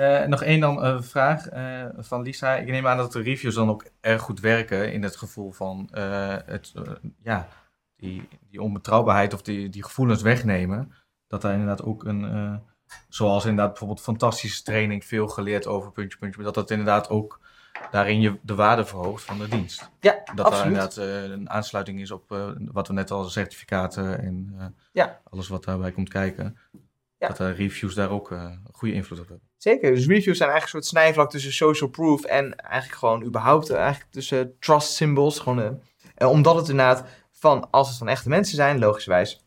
[0.00, 2.56] Eh, nog één dan eh, vraag eh, van Lisa.
[2.56, 5.88] Ik neem aan dat de reviews dan ook erg goed werken in het gevoel van
[5.92, 6.72] het,
[7.22, 7.48] ja,
[7.96, 10.92] die, die onbetrouwbaarheid of die, die gevoelens wegnemen.
[11.26, 12.60] Dat daar inderdaad ook een,
[13.08, 17.40] zoals inderdaad bijvoorbeeld fantastische training, veel geleerd over puntje, puntje, maar dat dat inderdaad ook
[17.90, 19.90] daarin je de waarde verhoogt van de dienst.
[20.00, 20.66] Ja, Dat daar absoluut.
[20.66, 25.20] inderdaad eh, een aansluiting is op wat we net al certificaten en Ja.
[25.30, 26.56] alles wat daarbij komt kijken.
[27.18, 27.28] Ja.
[27.28, 29.49] Dat de reviews daar ook een goede invloed op hebben.
[29.62, 29.94] Zeker.
[29.94, 33.76] Dus reviews zijn eigenlijk een soort snijvlak tussen social proof en eigenlijk gewoon überhaupt eh,
[33.76, 35.38] eigenlijk tussen trust symbols.
[35.38, 35.70] Gewoon, eh,
[36.14, 39.44] eh, omdat het inderdaad van, als het van echte mensen zijn, logischerwijs,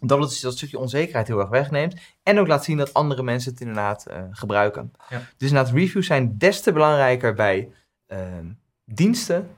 [0.00, 1.94] dat het dat stukje onzekerheid heel erg wegneemt.
[2.22, 4.92] En ook laat zien dat andere mensen het inderdaad gebruiken.
[5.08, 5.18] Ja.
[5.36, 7.72] Dus inderdaad, reviews zijn des te belangrijker bij
[8.06, 8.46] ehm,
[8.84, 9.48] diensten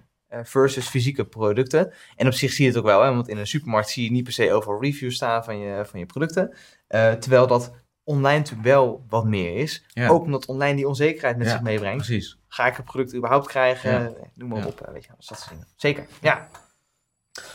[0.42, 1.92] versus fysieke producten.
[2.16, 4.10] En op zich zie je het ook wel, hè, want in een supermarkt zie je
[4.10, 6.54] niet per se overal reviews staan van je, van je producten.
[7.18, 7.72] Terwijl dat
[8.04, 9.84] online natuurlijk wel wat meer is.
[9.88, 10.08] Ja.
[10.08, 12.04] Ook omdat online die onzekerheid met Ja, zich meebrengt.
[12.06, 12.38] Precies.
[12.48, 13.90] Ga ik het product überhaupt krijgen?
[13.90, 14.12] Ja.
[14.34, 15.66] Noem maar op, eh, weet je, dus dat soort dingen.
[15.76, 16.48] Zeker, ja.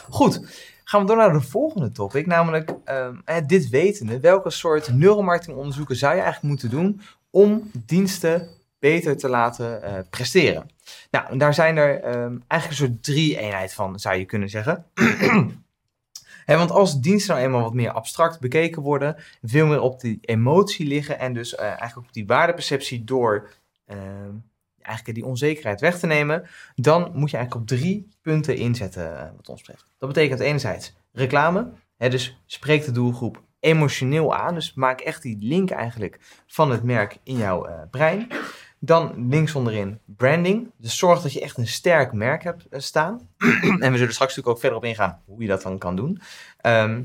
[0.09, 0.41] Goed,
[0.83, 4.19] gaan we door naar de volgende topic, namelijk ehm, eh, dit wetende.
[4.19, 8.47] Welke soort neuromarketingonderzoeken zou je eigenlijk moeten doen om diensten
[8.79, 10.69] beter te laten eh, presteren?
[11.11, 14.85] Nou, daar zijn er ehm, eigenlijk een soort drie-eenheid van, zou je kunnen zeggen.
[16.57, 20.87] Want als diensten nou eenmaal wat meer abstract bekeken worden, veel meer op die emotie
[20.87, 23.49] liggen en dus eh, eigenlijk op die waardeperceptie door
[23.85, 24.33] ehm,
[24.81, 29.29] eigenlijk die onzekerheid weg te nemen, dan moet je eigenlijk op drie punten inzetten eh,
[29.35, 29.85] wat ons betreft.
[29.97, 35.69] Dat betekent enerzijds reclame, dus spreek de doelgroep emotioneel aan, dus maak echt die link
[35.69, 38.27] eigenlijk van het merk in jouw eh, brein.
[38.79, 43.29] Dan links onderin branding, dus zorg dat je echt een sterk merk hebt eh, staan.
[43.79, 46.21] en we zullen straks natuurlijk ook verder op ingaan hoe je dat dan kan doen.
[46.57, 47.03] Ehm,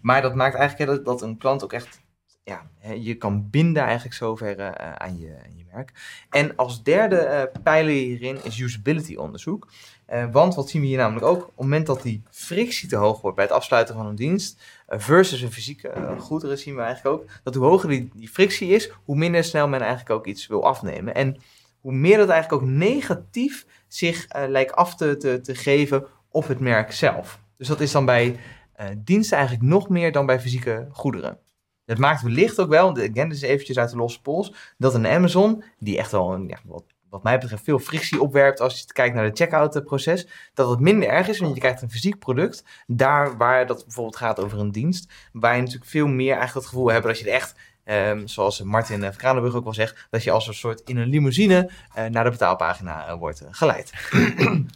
[0.00, 2.02] maar dat maakt eigenlijk dat, dat een klant ook echt
[2.44, 5.92] ja, je kan binden eigenlijk zover eh, aan, je, aan je merk.
[6.30, 9.68] En als derde eh, pijler hierin is usability onderzoek.
[10.06, 11.40] Eh, want wat zien we hier namelijk ook?
[11.40, 14.60] Op het moment dat die frictie te hoog wordt bij het afsluiten van een dienst
[14.60, 18.28] eh, versus een fysieke eh, goederen zien we eigenlijk ook dat hoe hoger die, die
[18.28, 21.14] frictie is, hoe minder snel men eigenlijk ook iets wil afnemen.
[21.14, 21.36] En
[21.80, 26.46] hoe meer dat eigenlijk ook negatief zich eh, lijkt af te, te, te geven op
[26.46, 27.40] het merk zelf.
[27.56, 28.36] Dus dat is dan bij
[28.72, 31.38] eh, diensten eigenlijk nog meer dan bij fysieke goederen.
[31.84, 35.06] Dat maakt wellicht ook wel, again, dit is eventjes uit de losse pols, dat een
[35.06, 38.92] Amazon, die echt wel, een, ja, wat, wat mij betreft, veel frictie opwerpt als je
[38.92, 41.90] kijkt naar de checkout eh, proces, dat het minder erg is, want je krijgt een
[41.90, 46.32] fysiek product, daar waar dat bijvoorbeeld gaat over een dienst, waar je natuurlijk veel meer
[46.36, 50.06] eigenlijk het gevoel hebt dat je echt, ehm, zoals Martin uh, Kranenburg ook wel zegt,
[50.10, 53.48] dat je als een soort in een limousine eh, naar de betaalpagina eh, wordt eh,
[53.50, 53.92] geleid.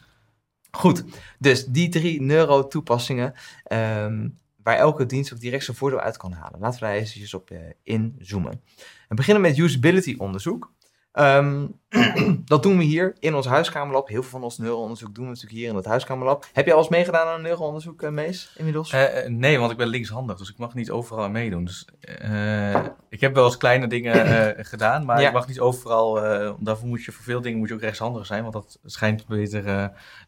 [0.70, 1.04] Goed,
[1.38, 4.28] dus die drie neuro-toepassingen, ehm,
[4.62, 6.60] waar elke dienst ook direct zijn voordeel uit kan halen.
[6.60, 7.50] Laten we daar eens op
[7.82, 8.62] inzoomen.
[9.08, 10.72] We beginnen met usability onderzoek.
[11.20, 11.80] Um,
[12.44, 14.08] dat doen we hier in ons huiskamerlab.
[14.08, 16.46] Heel veel van ons neuroonderzoek doen we natuurlijk hier in het huiskamerlab.
[16.52, 18.92] Heb je al eens meegedaan aan een neuroonderzoek, uh, Mees, inmiddels?
[18.92, 21.64] Uh, nee, want ik ben linkshandig, dus ik mag niet overal meedoen.
[21.64, 21.88] Dus,
[22.22, 25.26] uh, ik heb wel eens kleine dingen gedaan, maar ja.
[25.26, 26.14] ik mag niet overal.
[26.58, 29.64] daarvoor moet je voor veel dingen moet je ook rechtshandig zijn, want dat schijnt beter.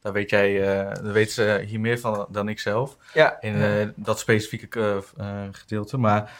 [0.00, 0.60] daar weet jij,
[1.02, 2.96] daar weet ze hier meer van dan ik zelf.
[3.14, 3.40] Ja.
[3.40, 5.02] In dat specifieke
[5.52, 6.32] gedeelte, maar.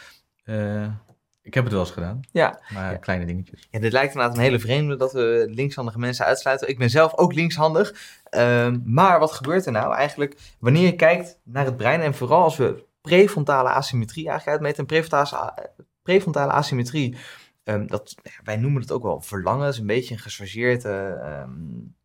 [1.43, 2.19] Ik heb het wel eens gedaan.
[2.31, 2.59] Ja.
[2.73, 2.97] Maar ja.
[2.97, 3.67] kleine dingetjes.
[3.69, 6.69] Ja, dit lijkt inderdaad een hele vreemde dat we linkshandige mensen uitsluiten.
[6.69, 7.93] Ik ben zelf ook linkshandig.
[8.37, 12.43] Um, maar wat gebeurt er nou eigenlijk wanneer je kijkt naar het brein en vooral
[12.43, 14.79] als we prefrontale asymmetrie eigenlijk uitmeten.
[14.79, 15.69] En prefrontale,
[16.01, 17.17] prefrontale asymmetrie,
[17.63, 19.63] um, dat, wij noemen het ook wel verlangen.
[19.63, 20.85] Dat is een beetje een gechargeerd...
[20.85, 21.95] Uh, um,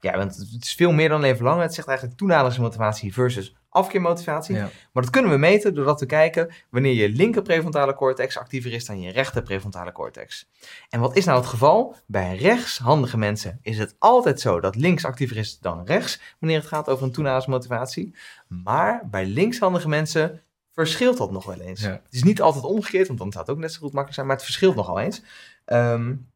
[0.00, 1.62] ja, want het is veel meer dan alleen verlangen.
[1.62, 4.54] Het zegt eigenlijk toenaderingsmotivatie versus afkeermotivatie.
[4.54, 4.70] Ja.
[4.92, 8.84] Maar dat kunnen we meten doordat we kijken wanneer je linker prefrontale cortex actiever is
[8.84, 10.48] dan je rechter prefrontale cortex.
[10.88, 11.96] En wat is nou het geval?
[12.06, 16.68] Bij rechtshandige mensen is het altijd zo dat links actiever is dan rechts wanneer het
[16.68, 18.14] gaat over een toenaderingsmotivatie.
[18.48, 21.80] Maar bij linkshandige mensen verschilt dat nog wel eens.
[21.80, 21.90] Ja.
[21.90, 24.26] Het is niet altijd omgekeerd, want dan zou het ook net zo goed makkelijk zijn,
[24.26, 25.22] maar het verschilt nogal eens.
[25.66, 26.30] Um,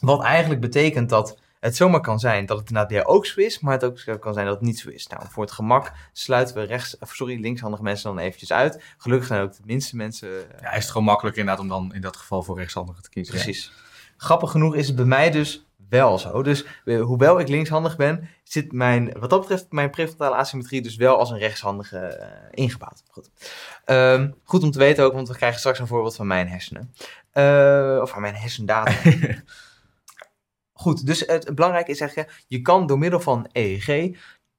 [0.00, 3.40] wat eigenlijk betekent dat het zomaar kan zijn dat het inderdaad bij jou ook zo
[3.40, 5.06] is, maar het ook kan zijn dat het niet zo is.
[5.06, 8.82] Nou, voor het gemak sluiten we rechts, sorry, linkshandige mensen dan eventjes uit.
[8.98, 10.28] Gelukkig zijn ook de minste mensen...
[10.60, 13.34] Ja, is het gewoon makkelijk inderdaad om dan in dat geval voor rechtshandige te kiezen.
[13.34, 13.72] Precies.
[14.16, 16.42] grappig genoeg is het bij mij dus wel zo.
[16.42, 20.96] Dus eh, hoewel ik linkshandig ben, zit mijn, wat dat betreft mijn prefrontale asymmetrie dus
[20.96, 23.02] wel als een rechtshandige eh, ingebouwd.
[23.10, 23.30] Goed.
[23.84, 26.94] Ehm, goed om te weten ook, want we krijgen straks een voorbeeld van mijn hersenen.
[27.30, 28.92] Eh, of van mijn hersendata.
[30.84, 34.16] Goed, dus het belangrijke is zeggen, je kan door middel van EEG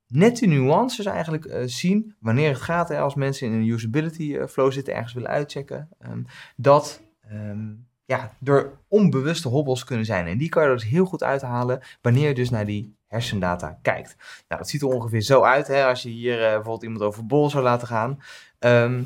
[0.07, 4.47] net de nuances eigenlijk eh, zien wanneer het gaat als mensen in een usability eh,
[4.47, 6.21] flow zitten, ergens willen uitchecken, ehm,
[6.55, 7.73] dat ehm,
[8.05, 10.27] ja, er onbewuste hobbels kunnen zijn.
[10.27, 14.15] En die kan je dus heel goed uithalen wanneer je dus naar die hersendata kijkt.
[14.47, 17.25] Nou, dat ziet er ongeveer zo uit hè, als je hier uh, bijvoorbeeld iemand over
[17.25, 18.19] bol zou laten gaan.
[18.59, 19.03] Ehm,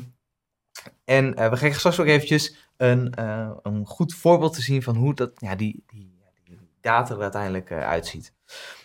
[1.04, 3.12] en we krijgen straks ook eventjes een,
[3.62, 6.19] een goed voorbeeld te zien van hoe dat, ja, die, die, die
[6.80, 8.32] data er uiteindelijk uitziet.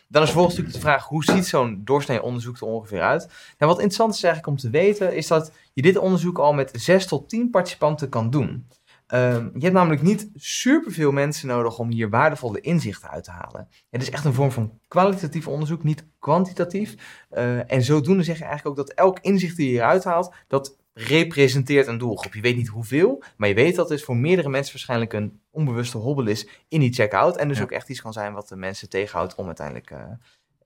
[0.07, 3.27] Dan is vervolgens natuurlijk de vraag, hoe ziet zo'n doorsnee onderzoek er ongeveer uit?
[3.57, 6.71] Nou, wat interessant is eigenlijk om te weten, is dat je dit onderzoek al met
[6.73, 8.67] 6 tot 10 participanten kan doen.
[9.13, 13.67] Um, je hebt namelijk niet superveel mensen nodig om hier waardevolle inzichten uit te halen.
[13.89, 16.95] Het is echt een vorm van kwalitatief onderzoek, niet kwantitatief.
[17.31, 20.77] Uh, en zodoende zeg je eigenlijk ook dat elk inzicht die je hieruit haalt, dat
[20.97, 22.33] representeert een doelgroep.
[22.33, 25.97] Je weet niet hoeveel, maar je weet dat het voor meerdere mensen waarschijnlijk een onbewuste
[25.97, 27.37] hobbel is in die checkout.
[27.37, 29.99] En dus ook echt iets kan zijn wat de mensen tegenhoudt om uiteindelijk uh,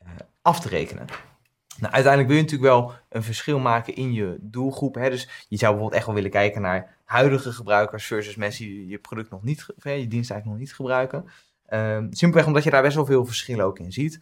[0.04, 0.10] uh,
[0.42, 1.06] af te rekenen.
[1.80, 4.96] Nou, uiteindelijk wil je natuurlijk wel een verschil maken in je doelgroep.
[4.96, 5.10] Hè?
[5.10, 8.98] Dus je zou bijvoorbeeld echt wel willen kijken naar huidige gebruikers versus mensen die je
[8.98, 11.26] product nog niet, je dienst eigenlijk nog niet gebruiken.
[11.74, 14.20] Um, simpelweg omdat je daar best wel veel verschillen ook in ziet.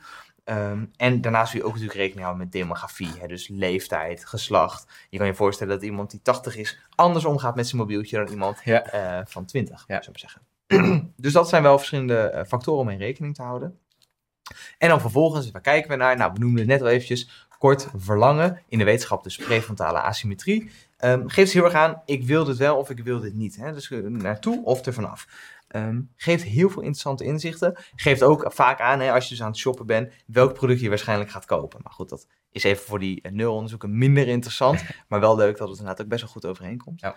[0.50, 4.88] Um, en daarnaast wil je ook natuurlijk rekening houden met demografie, hè, dus leeftijd, geslacht.
[5.10, 8.28] Je kan je voorstellen dat iemand die 80 is anders omgaat met zijn mobieltje dan
[8.28, 8.94] iemand ja.
[9.20, 10.02] uh, van 20, ja.
[10.02, 10.42] zou ik zeggen.
[11.16, 13.80] dus dat zijn wel verschillende uh, factoren om in rekening te houden.
[14.78, 16.18] En dan vervolgens, waar kijken we naar?
[16.18, 20.72] Nou, we noemden het net al eventjes, kort verlangen in de wetenschap, dus prefrontale asymmetrie.
[21.00, 23.56] Um, geeft heel erg aan, ik wil dit wel of ik wil dit niet.
[23.56, 23.74] Hè?
[23.74, 25.28] Dus naartoe of er vanaf.
[25.76, 27.78] Um, geeft heel veel interessante inzichten.
[27.96, 30.90] Geeft ook vaak aan, hè, als je dus aan het shoppen bent, welk product je
[30.90, 31.80] waarschijnlijk gaat kopen.
[31.84, 34.84] Maar goed, dat is even voor die uh, nulonderzoeken minder interessant.
[35.10, 37.00] maar wel leuk dat het inderdaad ook best wel goed overeenkomt.
[37.00, 37.16] Ja.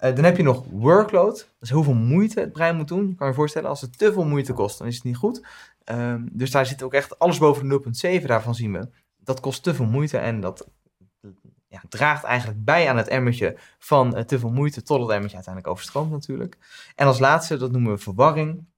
[0.00, 1.36] Uh, dan heb je nog workload.
[1.36, 3.08] Dat is hoeveel moeite het brein moet doen.
[3.08, 5.46] Je kan je voorstellen, als het te veel moeite kost, dan is het niet goed.
[5.84, 8.88] Um, dus daar zit ook echt alles boven de 0,7, daarvan zien we.
[9.18, 10.68] Dat kost te veel moeite en dat
[11.70, 15.34] ja, draagt eigenlijk bij aan het emmertje van uh, te veel moeite tot het emmertje
[15.34, 16.58] uiteindelijk overstroomt natuurlijk.
[16.94, 18.68] En als laatste, dat noemen we verwarring.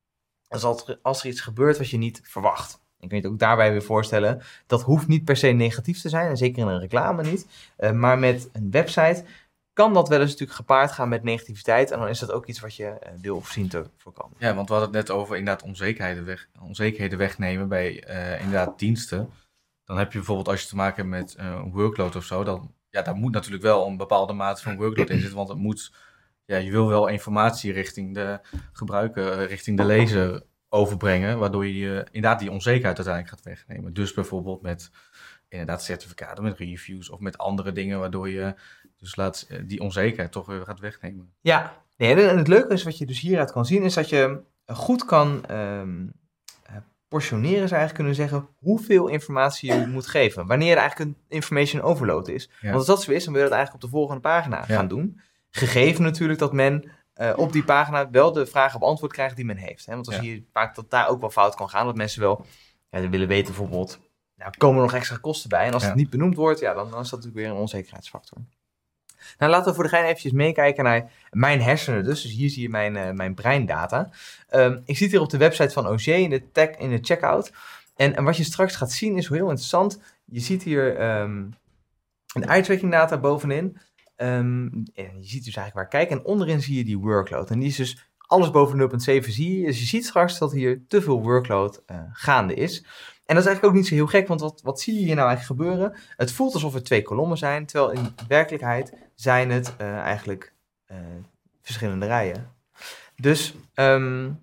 [0.49, 2.81] Dat er, als er iets gebeurt wat je niet verwacht.
[2.99, 6.09] Ik kan je het ook daarbij weer voorstellen, dat hoeft niet per se negatief te
[6.09, 7.47] zijn, en zeker in een reclame niet.
[7.79, 9.25] Uh, maar met een website
[9.73, 11.91] kan dat wel eens natuurlijk gepaard gaan met negativiteit.
[11.91, 14.37] En dan is dat ook iets wat je uh, wil of zien te voorkomen.
[14.39, 17.95] Ja, want we hadden het net over inderdaad onzekerheden, weg, onzekerheden wegnemen bij
[18.41, 19.31] inderdaad diensten.
[19.85, 22.75] Dan heb je bijvoorbeeld als je te maken hebt met een workload of zo, dan
[22.93, 25.37] ja, daar moet natuurlijk wel een bepaalde mate van workload in zitten.
[25.37, 25.93] Want het moet,
[26.45, 28.41] ja, je wil wel informatie richting de
[28.73, 31.39] gebruiker, eh, richting de lezer overbrengen.
[31.39, 33.93] Waardoor je inderdaad die onzekerheid uiteindelijk gaat wegnemen.
[33.93, 34.91] Dus bijvoorbeeld met
[35.49, 37.99] inderdaad certificaten, met reviews of met andere dingen.
[37.99, 38.55] Waardoor je
[38.99, 41.33] dus laat eh, die onzekerheid toch weer gaat wegnemen.
[41.41, 44.41] Ja, nee, en het leuke is wat je dus hieruit kan zien, is dat je
[44.67, 46.13] goed kan um,
[47.13, 50.47] portioneren zou eigenlijk kunnen zeggen hoeveel informatie je moet geven.
[50.47, 52.51] Wanneer er eigenlijk een information overload is.
[52.61, 54.89] Want als dat zo is, dan wil je dat eigenlijk op de volgende pagina gaan
[54.89, 55.21] doen.
[55.51, 59.57] Gegeven natuurlijk dat men uh, op die pagina wel de vragen beantwoord krijgt die men
[59.57, 59.87] heeft.
[59.87, 59.95] Hè?
[59.95, 61.87] Want zie je vaak dat daar ook wel fout kan gaan.
[61.87, 62.47] Dat mensen wel
[62.91, 63.99] ja, willen weten bijvoorbeeld,
[64.37, 65.67] nou, komen er nog extra kosten bij?
[65.67, 68.39] En als het niet benoemd wordt, ja, dan, dan is dat natuurlijk weer een onzekerheidsfactor.
[69.39, 72.23] Nou, laten we voor de gein eventjes meekijken naar mijn hersenen dus.
[72.23, 74.11] Dus hier zie je mijn, uh, mijn breindata.
[74.51, 77.53] Um, ik zit hier op de website van OG in de, tag, in de checkout.
[77.97, 80.01] En, en wat je straks gaat zien is heel interessant.
[80.25, 81.55] Je ziet hier um,
[82.35, 83.79] een eye-tracking data bovenin.
[84.17, 86.11] Um, en je ziet dus eigenlijk waar ik kijk.
[86.11, 87.51] En onderin zie je die workload.
[87.51, 88.91] En die is dus alles boven
[89.23, 89.67] 0.7 zie je.
[89.67, 92.85] Dus je ziet straks dat hier te veel workload uh, gaande is.
[93.33, 95.15] En dat is eigenlijk ook niet zo heel gek, want wat, wat zie je hier
[95.15, 95.95] nou eigenlijk gebeuren?
[96.17, 100.53] Het voelt alsof er twee kolommen zijn, terwijl in werkelijkheid zijn het uh, eigenlijk
[100.91, 100.97] uh,
[101.63, 102.51] verschillende rijen.
[103.17, 104.43] Dus, um,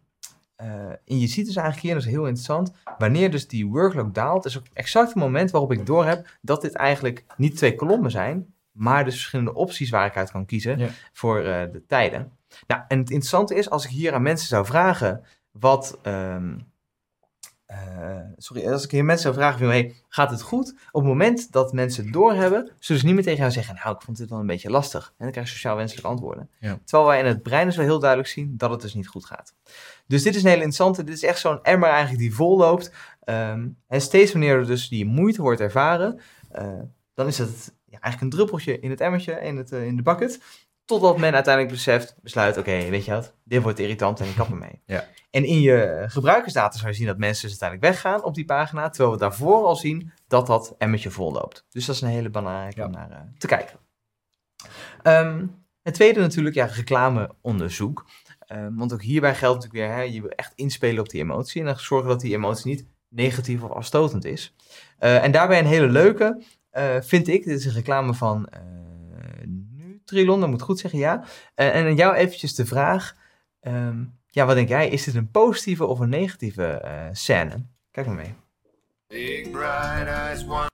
[0.61, 0.67] uh,
[1.05, 4.45] en je ziet dus eigenlijk hier, dat is heel interessant, wanneer dus die workload daalt,
[4.45, 8.53] is ook exact het moment waarop ik doorheb dat dit eigenlijk niet twee kolommen zijn,
[8.71, 10.89] maar dus verschillende opties waar ik uit kan kiezen ja.
[11.11, 12.31] voor de tijden.
[12.67, 15.99] Nou, en het interessante is, als ik hier aan mensen zou vragen wat...
[16.03, 16.67] Um,
[17.71, 20.73] uh, sorry, als ik hier mensen zou vragen van, hey, gaat het goed?
[20.91, 23.95] Op het moment dat mensen het doorhebben, zullen ze niet meer tegen jou zeggen, nou,
[23.95, 25.07] ik vond dit wel een beetje lastig.
[25.07, 26.49] En dan krijg je sociaal wenselijke antwoorden.
[26.59, 26.79] Ja.
[26.83, 29.25] Terwijl wij in het brein dus wel heel duidelijk zien dat het dus niet goed
[29.25, 29.53] gaat.
[30.07, 32.91] Dus dit is een hele interessante, dit is echt zo'n emmer eigenlijk die vol loopt.
[33.25, 36.19] Um, en steeds wanneer er dus die moeite wordt ervaren,
[36.59, 36.79] uh,
[37.13, 40.01] dan is het ja, eigenlijk een druppeltje in het emmertje, in, het, uh, in de
[40.01, 40.41] bucket.
[40.89, 44.49] Totdat men uiteindelijk beseft, besluit, oké, weet je wat, dit wordt irritant en ik kap
[44.49, 44.81] ermee.
[44.85, 45.07] Ja.
[45.31, 48.89] En in je gebruikersdata zou je zien dat mensen dus uiteindelijk weggaan op die pagina,
[48.89, 51.65] terwijl we daarvoor al zien dat dat emmetje vol loopt.
[51.69, 52.85] Dus dat is een hele belangrijke Ja.
[52.85, 53.79] om naar eh, te kijken.
[55.03, 55.45] Ehm,
[55.81, 58.05] het tweede natuurlijk, ja, reclameonderzoek.
[58.39, 61.61] Ehm, want ook hierbij geldt natuurlijk weer, hè, je wil echt inspelen op die emotie
[61.61, 64.55] en dan zorgen dat die emotie niet negatief of afstotend is.
[64.97, 68.49] Eh, en daarbij een hele leuke, eh, vind ik, dit is een reclame van
[70.11, 71.23] Nutrilon, dat moet goed zeggen, ja.
[71.55, 73.15] Eh, en aan jou eventjes de vraag,
[73.59, 77.65] ehm, ja, wat denk jij, is dit een positieve of een negatieve eh, scène?
[77.91, 78.33] Kijk maar mee.
[79.07, 80.67] Big bright eyes, one.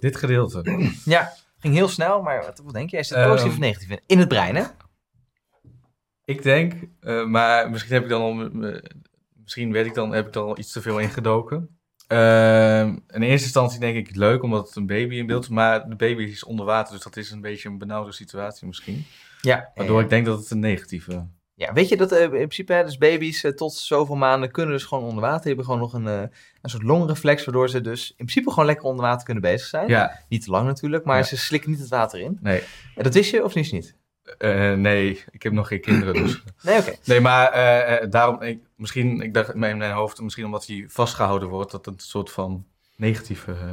[0.00, 0.62] Dit gedeelte.
[1.04, 3.28] Ja, ging heel snel, maar wat, wat denk jij, is het Ehm.
[3.30, 3.98] positief of negatief?
[4.06, 4.64] In het brein, hè?
[6.24, 8.32] Ik denk, eh, maar misschien heb ik dan al,
[9.34, 11.78] misschien weet ik dan, heb ik dan al iets te veel ingedoken.
[12.06, 15.88] Ehm, in eerste instantie denk ik leuk, omdat het een baby in beeld is, maar
[15.88, 19.04] de baby is onder water, dus dat is een beetje een benauwde situatie misschien.
[19.40, 19.70] Ja.
[19.74, 21.26] Waardoor ik denk dat het een negatieve...
[21.54, 24.74] Ja, weet je dat eh, in principe, hè, dus baby's eh, tot zoveel maanden kunnen
[24.74, 25.38] dus gewoon onder water.
[25.38, 28.66] Die hebben gewoon nog een, eh, een soort longreflex, waardoor ze dus in principe gewoon
[28.66, 29.88] lekker onder water kunnen bezig zijn.
[29.88, 31.22] Ja, Niet te lang natuurlijk, maar Ja.
[31.22, 32.38] ze slikken niet het water in.
[32.40, 32.62] nee.
[32.94, 33.72] En dat wist je of niet?
[33.72, 33.94] niet?
[34.76, 36.42] Nee, ik heb nog geen kinderen, dus...
[36.62, 36.94] Nee, oké.
[37.04, 37.50] Nee, maar
[38.10, 41.94] daarom, ik, misschien, ik dacht in mijn hoofd, misschien omdat hij vastgehouden wordt, dat het
[41.94, 42.64] een soort van
[42.96, 43.70] negatieve eh,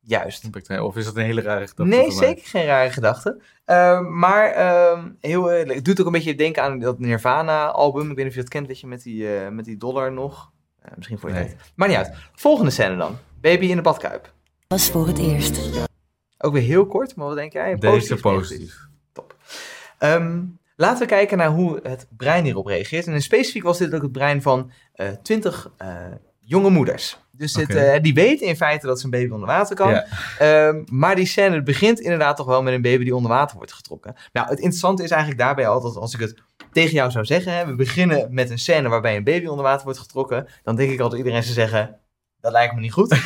[0.00, 0.44] Juist.
[0.44, 0.80] impact heeft.
[0.80, 1.84] Of is dat een hele rare gedachte?
[1.96, 2.10] Nee, mij?
[2.16, 3.42] zeker geen rare gedachte.
[3.64, 8.02] Ehm, maar ehm, heel, het doet ook een beetje denken aan dat Nirvana-album.
[8.10, 10.12] Ik weet niet of je dat kent, weet je, met die, eh, met die dollar
[10.12, 10.50] nog.
[10.82, 11.44] Eh, misschien voor je Nee.
[11.46, 11.72] tijd.
[11.74, 12.12] Maar niet uit.
[12.34, 13.16] Volgende scène dan.
[13.40, 14.32] Baby in de badkuip.
[14.68, 15.70] was voor het eerst.
[16.38, 17.74] Ook weer heel kort, maar wat denk jij?
[17.74, 18.20] Deze negatief?
[18.20, 18.86] positief.
[19.98, 20.42] Ehm,
[20.76, 23.06] laten we kijken naar hoe het brein hierop reageert.
[23.06, 25.70] En in specifiek was dit ook het brein van eh, twintig
[26.44, 27.18] jonge moeders.
[27.30, 29.90] Dus dit, eh, die weten in feite dat ze een baby onder water kan.
[29.90, 30.06] Ja.
[30.38, 33.72] Ehm, maar die scène begint inderdaad toch wel met een baby die onder water wordt
[33.72, 34.14] getrokken.
[34.32, 36.34] Nou, het interessante is eigenlijk daarbij altijd, als ik het
[36.72, 39.84] tegen jou zou zeggen, hè, we beginnen met een scène waarbij een baby onder water
[39.84, 41.98] wordt getrokken, dan denk ik altijd iedereen zou zeggen,
[42.40, 43.10] dat lijkt me niet goed.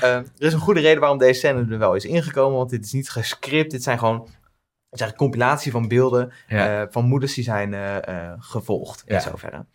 [0.00, 2.84] Ehm, er is een goede reden waarom deze scène er wel is ingekomen, want dit
[2.84, 4.28] is niet gescript, dit zijn gewoon
[4.94, 6.80] is eigenlijk een compilatie van beelden Ja.
[6.82, 9.20] eh, van moeders die zijn eh, eh, gevolgd in Ja.
[9.20, 9.66] zoverre.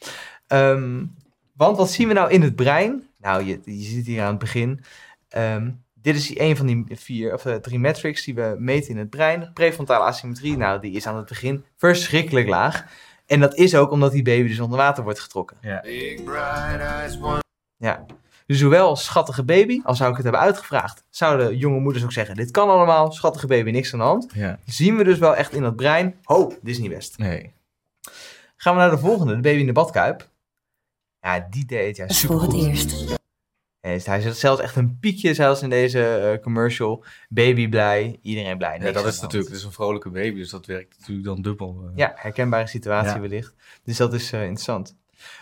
[0.47, 1.05] Ehm,
[1.53, 3.07] want wat zien we nou in het brein?
[3.17, 4.83] Nou, je, je ziet hier aan het begin.
[5.29, 9.09] Ehm, dit is een van die vier of drie metrics die we meten in het
[9.09, 9.51] brein.
[9.53, 12.85] Prefrontale asymmetrie, nou, die is aan het begin verschrikkelijk laag.
[13.25, 15.57] En dat is ook omdat die baby dus onder water wordt getrokken.
[15.81, 17.39] Big bright eyes, one.
[17.77, 18.05] Ja.
[18.49, 22.35] Dus zowel schattige baby, als zou ik het hebben uitgevraagd, zouden jonge moeders ook zeggen:
[22.35, 24.31] Dit kan allemaal, schattige baby, niks aan de hand.
[24.33, 24.59] ja.
[24.65, 27.17] Zien we dus wel echt in dat brein: Ho, dit is niet best.
[27.17, 27.51] Nee.
[28.55, 30.29] Gaan we naar de volgende, de baby in de badkuip.
[31.21, 33.17] Ja, die deed ja was voor het eerst.
[33.79, 37.03] Hij hij zet zelfs echt een piekje zelfs in deze eh, commercial.
[37.29, 38.79] Baby blij, iedereen blij.
[38.79, 41.81] Ja, dat is natuurlijk, het is een vrolijke baby, dus dat werkt natuurlijk dan dubbel.
[41.85, 41.91] eh.
[41.97, 43.19] Ja, herkenbare situatie Ja.
[43.19, 43.53] wellicht.
[43.83, 44.95] Dus dat is eh, interessant.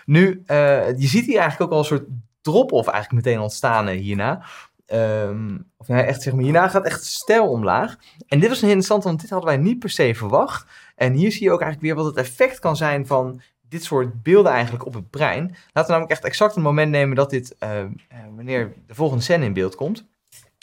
[0.06, 2.06] Nu, eh, je ziet hier eigenlijk ook al een soort
[2.52, 4.46] drop-off eigenlijk meteen ontstaan eh, hierna.
[4.86, 7.98] Ehm, of echt zeg maar, hierna gaat echt stijl omlaag.
[8.28, 10.66] En dit was een interessant, want dit hadden wij niet per se verwacht.
[10.96, 14.24] En hier zie je ook eigenlijk weer wat het effect kan zijn van dit soort
[14.24, 15.44] beelden eigenlijk op het brein.
[15.48, 17.90] Laten we namelijk echt exact een moment nemen dat dit, eh, eh,
[18.36, 20.06] wanneer de volgende scène in beeld komt.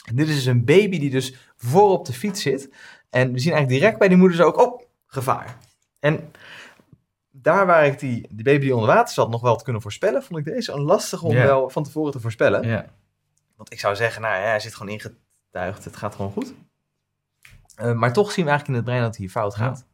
[0.05, 2.69] En dit is dus een baby die dus voor op de fiets zit.
[3.09, 5.57] En we zien eigenlijk direct bij die moeders ook, oh, gevaar.
[5.99, 6.31] En
[7.45, 10.23] daar waar ik die, die baby die onder water zat nog wel te kunnen voorspellen,
[10.23, 12.91] vond ik deze een lastige om wel van tevoren te voorspellen.
[13.55, 16.53] Want ik zou zeggen, nou ja, hij zit gewoon ingetuigd, het gaat gewoon goed.
[17.75, 19.85] Eh, maar toch zien we eigenlijk in het brein dat het hier fout gaat.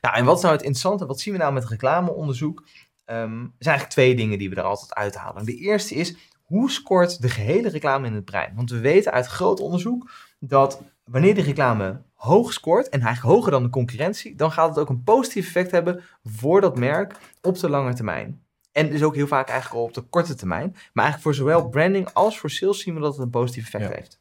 [0.00, 1.06] Nou, en wat is nou het interessante?
[1.06, 2.66] Wat zien we nou met reclameonderzoek?
[3.04, 5.44] Ehm, er zijn eigenlijk twee dingen die we er altijd uithalen.
[5.44, 8.54] De eerste is, hoe scoort de gehele reclame in het brein?
[8.54, 13.50] Want we weten uit groot onderzoek dat wanneer die reclame hoog scoort, en eigenlijk hoger
[13.50, 17.58] dan de concurrentie, dan gaat het ook een positief effect hebben voor dat merk op
[17.58, 18.42] de lange termijn.
[18.72, 20.70] En dus ook heel vaak eigenlijk al op de korte termijn.
[20.70, 23.84] Maar eigenlijk voor zowel branding als voor sales zien we dat het een positief effect
[23.84, 23.96] Ja.
[23.96, 24.20] heeft.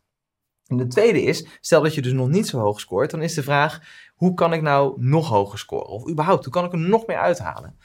[0.68, 3.34] En de tweede is, stel dat je dus nog niet zo hoog scoort, dan is
[3.34, 3.80] de vraag,
[4.16, 5.88] hoe kan ik nou nog hoger scoren?
[5.88, 7.78] Of überhaupt, hoe kan ik er nog meer uithalen?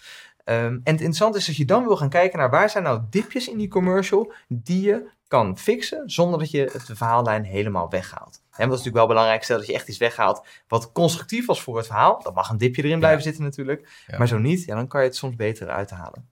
[0.44, 3.00] Ehm, en het interessante is dat je dan wil gaan kijken naar waar zijn nou
[3.10, 8.41] dipjes in die commercial die je kan fixen zonder dat je het verhaallijn helemaal weghaalt.
[8.56, 11.62] En dat is natuurlijk wel belangrijk, stel dat je echt iets weghaalt wat constructief was
[11.62, 14.18] voor het verhaal, dan mag een dipje erin blijven zitten natuurlijk, Ja.
[14.18, 16.30] maar zo niet, ja, dan kan je het soms beter uithalen.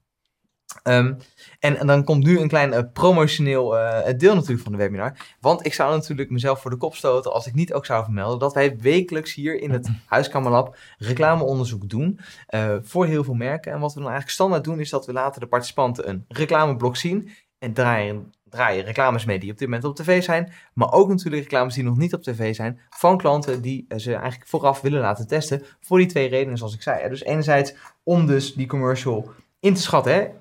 [0.83, 1.13] Ehm,
[1.59, 5.35] en, en dan komt nu een klein eh, promotioneel eh, deel natuurlijk van de webinar.
[5.39, 8.39] Want ik zou natuurlijk mezelf voor de kop stoten als ik niet ook zou vermelden
[8.39, 13.71] dat wij wekelijks hier in het Huiskamerlab reclameonderzoek doen eh, voor heel veel merken.
[13.71, 16.95] En wat we dan eigenlijk standaard doen is dat we laten de participanten een reclameblok
[16.95, 20.53] zien en draaien draaien reclames mee die op dit moment op tv zijn.
[20.73, 22.79] Maar ook natuurlijk reclames die nog niet op tv zijn.
[22.89, 25.63] Van klanten die eh, ze eigenlijk vooraf willen laten testen.
[25.79, 27.09] Voor die twee redenen zoals ik zei.
[27.09, 30.31] Dus enerzijds om dus die commercial in te schatten.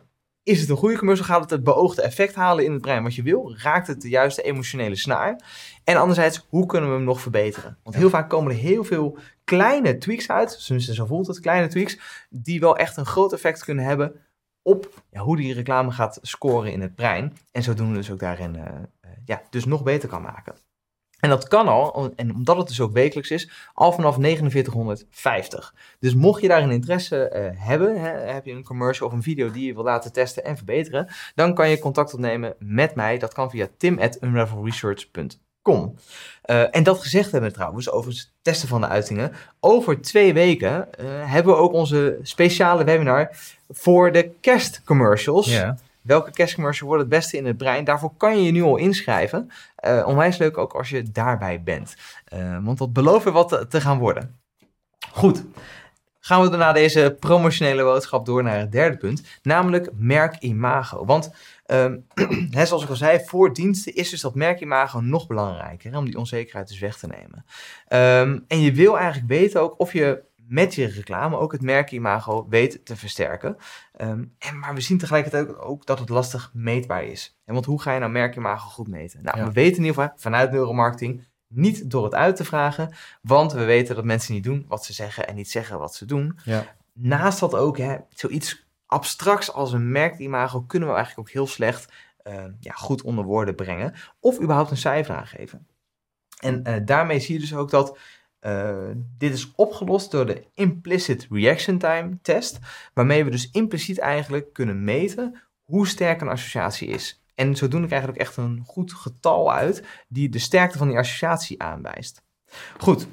[0.42, 1.26] Is het een goede commercial?
[1.26, 3.56] Gaat het het beoogde effect halen in het brein wat je wil?
[3.56, 5.40] Raakt het de juiste emotionele snaar?
[5.84, 7.78] En anderzijds, hoe kunnen we hem nog verbeteren?
[7.82, 10.64] Want heel vaak komen er heel veel kleine tweaks uit.
[10.64, 12.26] Tenminste, zo voelt het, kleine tweaks.
[12.30, 14.20] Die wel echt een groot effect kunnen hebben
[14.62, 17.36] op ja, hoe die reclame gaat scoren in het brein.
[17.52, 18.64] En zodoende dus ook daarin eh,
[19.00, 20.54] eh, ja, dus nog beter kan maken.
[21.20, 25.74] En dat kan al, en omdat het dus ook wekelijks is, al vanaf 4950.
[25.98, 29.22] Dus mocht je daar een interesse eh, hebben, hè, heb je een commercial of een
[29.22, 33.18] video die je wil laten testen en verbeteren, dan kan je contact opnemen met mij.
[33.18, 35.49] Dat kan via tim.unravelresearch.com.
[35.62, 39.32] Eh, en dat gezegd hebben we trouwens over het testen van de uitingen.
[39.60, 43.30] Over twee weken eh, hebben we ook onze speciale webinar
[43.68, 45.60] voor de kerstcommercials.
[46.00, 47.84] Welke kerstcommercial wordt het beste in het brein?
[47.84, 49.50] Daarvoor kan je je nu al inschrijven.
[49.76, 51.96] Eh, onwijs leuk ook als je daarbij bent.
[52.62, 54.38] Want dat beloven wat te, te gaan worden.
[55.12, 55.44] Goed.
[56.20, 59.22] Gaan we daarna deze promotionele boodschap door naar het derde punt.
[59.42, 61.04] Namelijk merkimago.
[61.04, 61.30] Want
[62.58, 65.90] hè, zoals ik al zei, voor diensten is dus dat merkimago nog belangrijker.
[65.90, 67.44] Hè, om die onzekerheid dus weg te nemen.
[67.88, 72.46] Ehm, en je wil eigenlijk weten ook of je met je reclame ook het merkimago
[72.48, 73.56] weet te versterken.
[73.96, 77.38] Ehm, en, maar we zien tegelijkertijd ook, ook dat het lastig meetbaar is.
[77.44, 79.22] En want hoe ga je nou merkimago goed meten?
[79.22, 79.44] Nou, Ja.
[79.46, 83.64] we weten in ieder geval vanuit neuromarketing niet door het uit te vragen, want we
[83.64, 86.38] weten dat mensen niet doen wat ze zeggen en niet zeggen wat ze doen.
[86.44, 86.64] Ja.
[86.92, 91.92] Naast dat ook, hè, zoiets abstracts als een merkimago kunnen we eigenlijk ook heel slecht
[92.22, 93.94] eh, ja, goed onder woorden brengen.
[94.20, 95.66] Of überhaupt een cijfer aangeven.
[96.40, 97.98] En eh, daarmee zie je dus ook dat
[98.38, 102.58] eh, dit is opgelost door de Implicit Reaction Time test,
[102.94, 107.22] waarmee we dus impliciet eigenlijk kunnen meten hoe sterk een associatie is.
[107.34, 110.98] En zodoende krijg je ook echt een goed getal uit die de sterkte van die
[110.98, 112.22] associatie aanwijst.
[112.78, 113.06] Goed,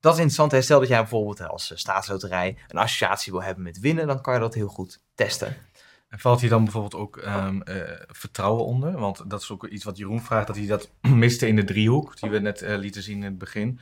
[0.00, 0.52] dat is interessant.
[0.52, 0.62] hè.
[0.62, 4.34] Stel dat jij bijvoorbeeld als eh, staatsloterij een associatie wil hebben met winnen, dan kan
[4.34, 5.56] je dat heel goed testen.
[6.08, 8.98] En valt hier dan bijvoorbeeld ook ehm, eh, vertrouwen onder?
[8.98, 10.90] Want dat is ook iets wat Jeroen vraagt, dat hij dat
[11.24, 13.80] miste in de driehoek, die we net eh, lieten zien in het begin.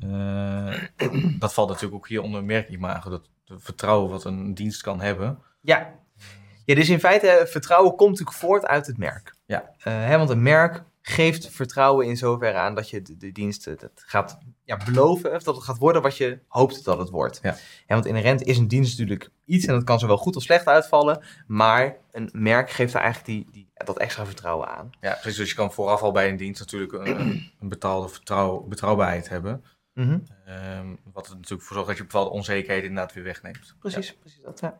[0.00, 0.74] Eh,
[1.38, 5.38] dat valt natuurlijk ook hier onder merkimago, dat vertrouwen wat een dienst kan hebben.
[5.60, 5.94] Ja.
[6.64, 9.34] ja, dus in feite, eh, vertrouwen komt natuurlijk voort uit het merk.
[9.46, 9.70] Ja.
[9.78, 13.78] Eh, hè, want een merk geeft vertrouwen in zoverre aan dat je de, de diensten
[13.78, 17.38] dat gaat ja, beloven, of dat het gaat worden wat je hoopt dat het wordt.
[17.42, 17.56] Ja.
[17.86, 20.66] Hè, want inherent is een dienst natuurlijk iets en dat kan zowel goed of slecht
[20.66, 24.90] uitvallen, maar een merk geeft daar eigenlijk die, die, dat extra vertrouwen aan.
[25.00, 25.38] Ja, precies.
[25.38, 29.64] Dus je kan vooraf al bij een dienst natuurlijk een, een betaalde vertrouw, betrouwbaarheid hebben.
[29.94, 30.18] Mhm.
[30.46, 33.74] Ehm, wat er natuurlijk voor zorgt dat je bepaalde onzekerheden inderdaad weer wegneemt.
[33.78, 34.60] Precies, precies dat.
[34.60, 34.78] Ja.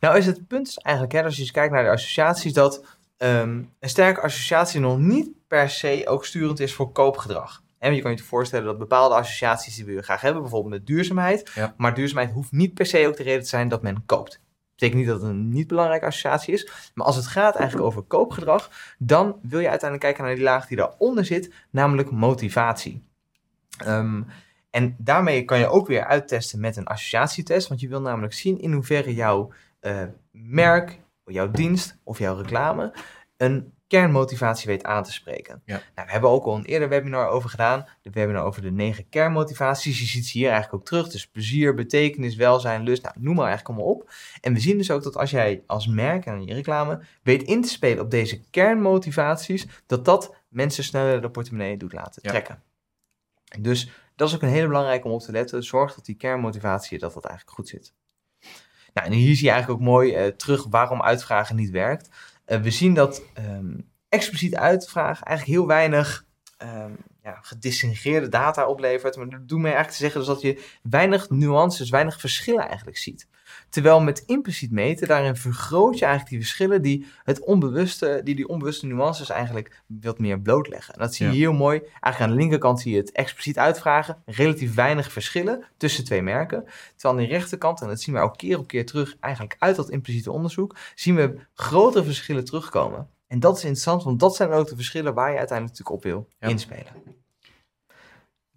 [0.00, 2.84] Nou is het punt is eigenlijk, hè, als je eens kijkt naar de associaties, dat
[3.16, 7.62] ehm, een sterke associatie nog niet per se ook sturend is voor koopgedrag.
[7.78, 10.86] En je kan je te voorstellen dat bepaalde associaties die we graag hebben, bijvoorbeeld met
[10.86, 11.74] duurzaamheid, Ja.
[11.76, 14.30] maar duurzaamheid hoeft niet per se ook de reden te zijn dat men koopt.
[14.32, 14.40] Dat
[14.74, 18.02] betekent niet dat het een niet belangrijke associatie is, maar als het gaat eigenlijk over
[18.02, 23.02] koopgedrag, dan wil je uiteindelijk kijken naar die laag die daaronder zit, namelijk motivatie.
[23.78, 24.22] Ehm,
[24.70, 27.68] en daarmee kan je ook weer uittesten met een associatietest.
[27.68, 32.92] Want je wil namelijk zien in hoeverre jouw eh, merk, jouw dienst of jouw reclame
[33.36, 35.62] een kernmotivatie weet aan te spreken.
[35.64, 35.82] Ja.
[35.94, 37.86] Nou, we hebben ook al een eerder webinar over gedaan.
[38.02, 39.98] De webinar over de negen kernmotivaties.
[39.98, 41.08] Je ziet ze hier eigenlijk ook terug.
[41.08, 43.02] Dus plezier, betekenis, welzijn, lust.
[43.02, 44.10] Nou, noem maar eigenlijk allemaal op.
[44.40, 47.62] En we zien dus ook dat als jij als merk en je reclame weet in
[47.62, 52.30] te spelen op deze kernmotivaties, dat dat mensen sneller de portemonnee doet laten Ja.
[52.30, 52.62] trekken.
[53.58, 55.62] Dus dat is ook een hele belangrijke om op te letten.
[55.64, 57.92] Zorg dat die kernmotivatie, dat dat eigenlijk goed zit.
[58.94, 62.08] Nou, en hier zie je eigenlijk ook mooi eh, terug waarom uitvragen niet werkt.
[62.50, 63.78] Eh, we zien dat ehm,
[64.08, 66.26] expliciet uitvragen eigenlijk heel weinig
[66.56, 66.92] ehm,
[67.22, 67.42] ja,
[68.28, 69.16] data oplevert.
[69.16, 73.28] Maar dat doet mij eigenlijk te zeggen dat je weinig nuances, weinig verschillen eigenlijk ziet.
[73.68, 78.48] Terwijl met impliciet meten, daarin vergroot je eigenlijk die verschillen die het onbewuste, die die
[78.48, 80.94] onbewuste nuances eigenlijk wat meer blootleggen.
[80.94, 81.38] En dat zie je Ja.
[81.38, 81.78] heel mooi.
[81.80, 84.22] Eigenlijk aan de linkerkant zie je het expliciet uitvragen.
[84.26, 86.64] Relatief weinig verschillen tussen twee merken.
[86.96, 89.76] Terwijl aan de rechterkant, en dat zien we ook keer op keer terug, eigenlijk uit
[89.76, 93.08] dat impliciete onderzoek, zien we grotere verschillen terugkomen.
[93.26, 96.12] En dat is interessant, want dat zijn ook de verschillen waar je uiteindelijk natuurlijk op
[96.12, 96.48] wil Ja.
[96.48, 96.92] inspelen.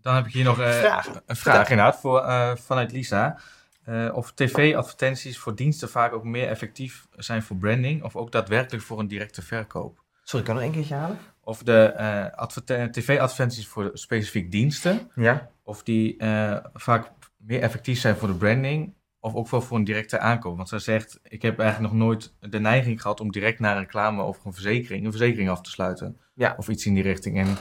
[0.02, 1.22] Dan heb ik hier nog Vragen.
[1.26, 3.40] een vraag inderdaad voor, eh, vanuit Lisa.
[3.84, 8.84] Eh, of tv-advertenties voor diensten vaak ook meer effectief zijn voor branding of ook daadwerkelijk
[8.84, 10.04] voor een directe verkoop.
[10.24, 11.18] Sorry, kan ik nog een keertje halen?
[11.44, 15.50] Of de eh, adverte- tv-advertenties voor specifiek diensten, Ja.
[15.64, 19.84] of die eh, vaak meer effectief zijn voor de branding of ook wel voor een
[19.84, 20.56] directe aankoop.
[20.58, 23.82] Want zij zegt, ik heb eigenlijk nog nooit de neiging gehad om direct naar een
[23.82, 26.18] reclame over een verzekering, een verzekering af te sluiten.
[26.34, 26.54] Ja.
[26.58, 27.38] Of iets in die richting.
[27.38, 27.58] En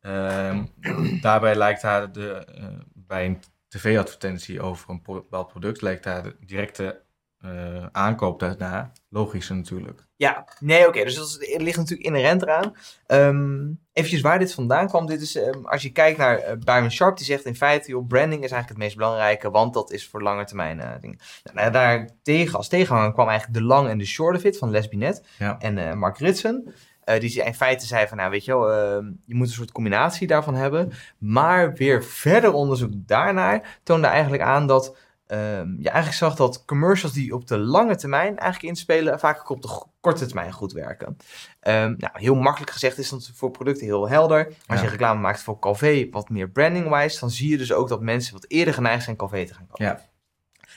[0.00, 0.64] ehm,
[1.20, 2.46] daarbij lijkt haar de,
[2.94, 3.38] bij een
[3.72, 7.02] tv-advertentie over een bepaald product, lijkt haar de directe
[7.38, 10.06] eh, aankoop daarna logischer natuurlijk.
[10.16, 11.04] Ja, nee, oké.
[11.04, 12.74] dus dat is- ligt natuurlijk inherent eraan.
[13.06, 15.06] Ehm eventjes waar dit vandaan kwam.
[15.06, 18.06] Dit is, ehm, als je kijkt naar eh, Byron Sharp, die zegt in feite, joh,
[18.06, 21.18] branding is eigenlijk het meest belangrijke, want dat is voor lange termijn dingen.
[21.52, 24.70] Nou, daar tegen, als tegenhanger kwam eigenlijk de long en de short of it van
[24.70, 25.58] Les Binet Ja.
[25.58, 26.72] en Mark Ritson.
[27.14, 29.72] Eh, die in feite zei van, nou weet je wel, ehm, je moet een soort
[29.72, 30.92] combinatie daarvan hebben.
[31.18, 34.96] Maar weer verder onderzoek daarnaar toonde eigenlijk aan dat
[35.26, 39.48] ehm, je eigenlijk zag dat commercials die op de lange termijn eigenlijk inspelen, vaak ook
[39.48, 41.16] op de korte termijn goed werken.
[41.60, 44.46] Ehm, nou, heel makkelijk gezegd is dat voor producten heel helder.
[44.66, 44.84] Als Ja.
[44.84, 48.32] je reclame maakt voor Calvé, wat meer branding-wise, dan zie je dus ook dat mensen
[48.32, 49.84] wat eerder geneigd zijn Calvé te gaan kopen.
[49.84, 50.00] Ja.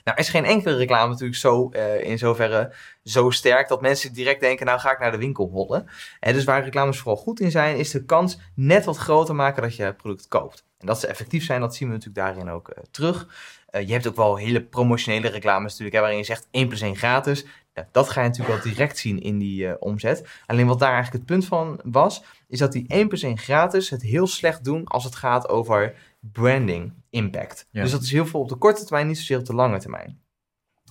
[0.06, 4.39] Nou, is geen enkele reclame natuurlijk zo eh, in zoverre zo sterk dat mensen direct
[4.39, 5.88] denken, nou ga ik naar de winkel hollen.
[6.20, 9.62] En dus waar reclames vooral goed in zijn, is de kans net wat groter maken
[9.62, 10.66] dat je het product koopt.
[10.78, 13.28] En dat ze effectief zijn, dat zien we natuurlijk daarin ook eh, terug.
[13.70, 16.82] Eh, je hebt ook wel hele promotionele reclames natuurlijk, hè, waarin je zegt 1 plus
[16.82, 17.45] 1 gratis.
[17.91, 20.28] Dat ga je natuurlijk wel direct zien in die eh, omzet.
[20.45, 23.89] Alleen wat daar eigenlijk het punt van was, is dat die 1 plus 1 gratis
[23.89, 25.95] het heel slecht doen als het gaat over
[26.32, 27.67] branding impact.
[27.71, 27.82] Ja.
[27.82, 30.19] Dus dat is heel veel op de korte termijn, niet zozeer op de lange termijn.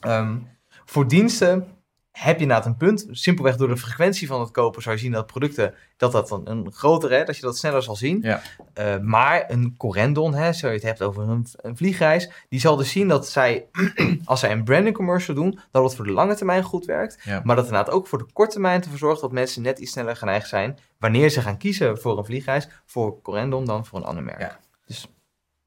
[0.01, 0.39] Ehm,
[0.85, 1.69] voor diensten
[2.15, 3.07] heb je inderdaad een punt.
[3.11, 6.49] Simpelweg door de frequentie van het kopen zou je zien dat producten, dat dat dan
[6.49, 8.19] een grotere, hè, dat je dat sneller zal zien.
[8.23, 8.41] Ja.
[8.73, 12.77] Eh, maar een Corendon, hè, zo je het hebt over een, een vliegreis, die zal
[12.77, 13.67] dus zien dat zij,
[14.25, 17.19] als zij een branding commercial doen, dat het voor de lange termijn goed werkt.
[17.25, 17.41] Ja.
[17.45, 20.17] Maar dat inderdaad ook voor de korte termijn ervoor zorgt dat mensen net iets sneller
[20.17, 24.25] geneigd zijn, wanneer ze gaan kiezen voor een vliegreis, voor Corendon dan voor een ander
[24.25, 24.41] merk.
[24.41, 24.59] Ja.
[24.87, 25.09] Dus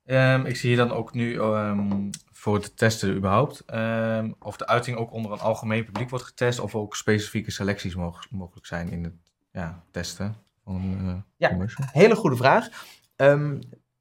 [0.08, 4.68] Ehm, ik zie hier dan ook nu ehm, voor het testen überhaupt ehm, of de
[4.68, 8.90] uiting ook onder een algemeen publiek wordt getest of ook specifieke selecties mog- mogelijk zijn
[8.92, 9.14] in het
[9.52, 11.50] ja, testen van eh, Ja.
[11.50, 11.88] commercial.
[11.92, 12.68] Hele goede vraag.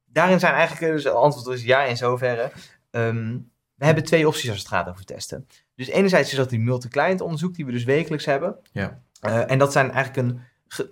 [0.05, 2.51] Daarin zijn eigenlijk, dus het antwoord is ja in zoverre.
[2.91, 5.47] We hebben twee opties als het gaat over testen.
[5.75, 8.57] Dus enerzijds is dat die multi-client onderzoek die we dus wekelijks hebben.
[8.71, 9.01] Ja.
[9.19, 10.39] Eh, en dat zijn eigenlijk een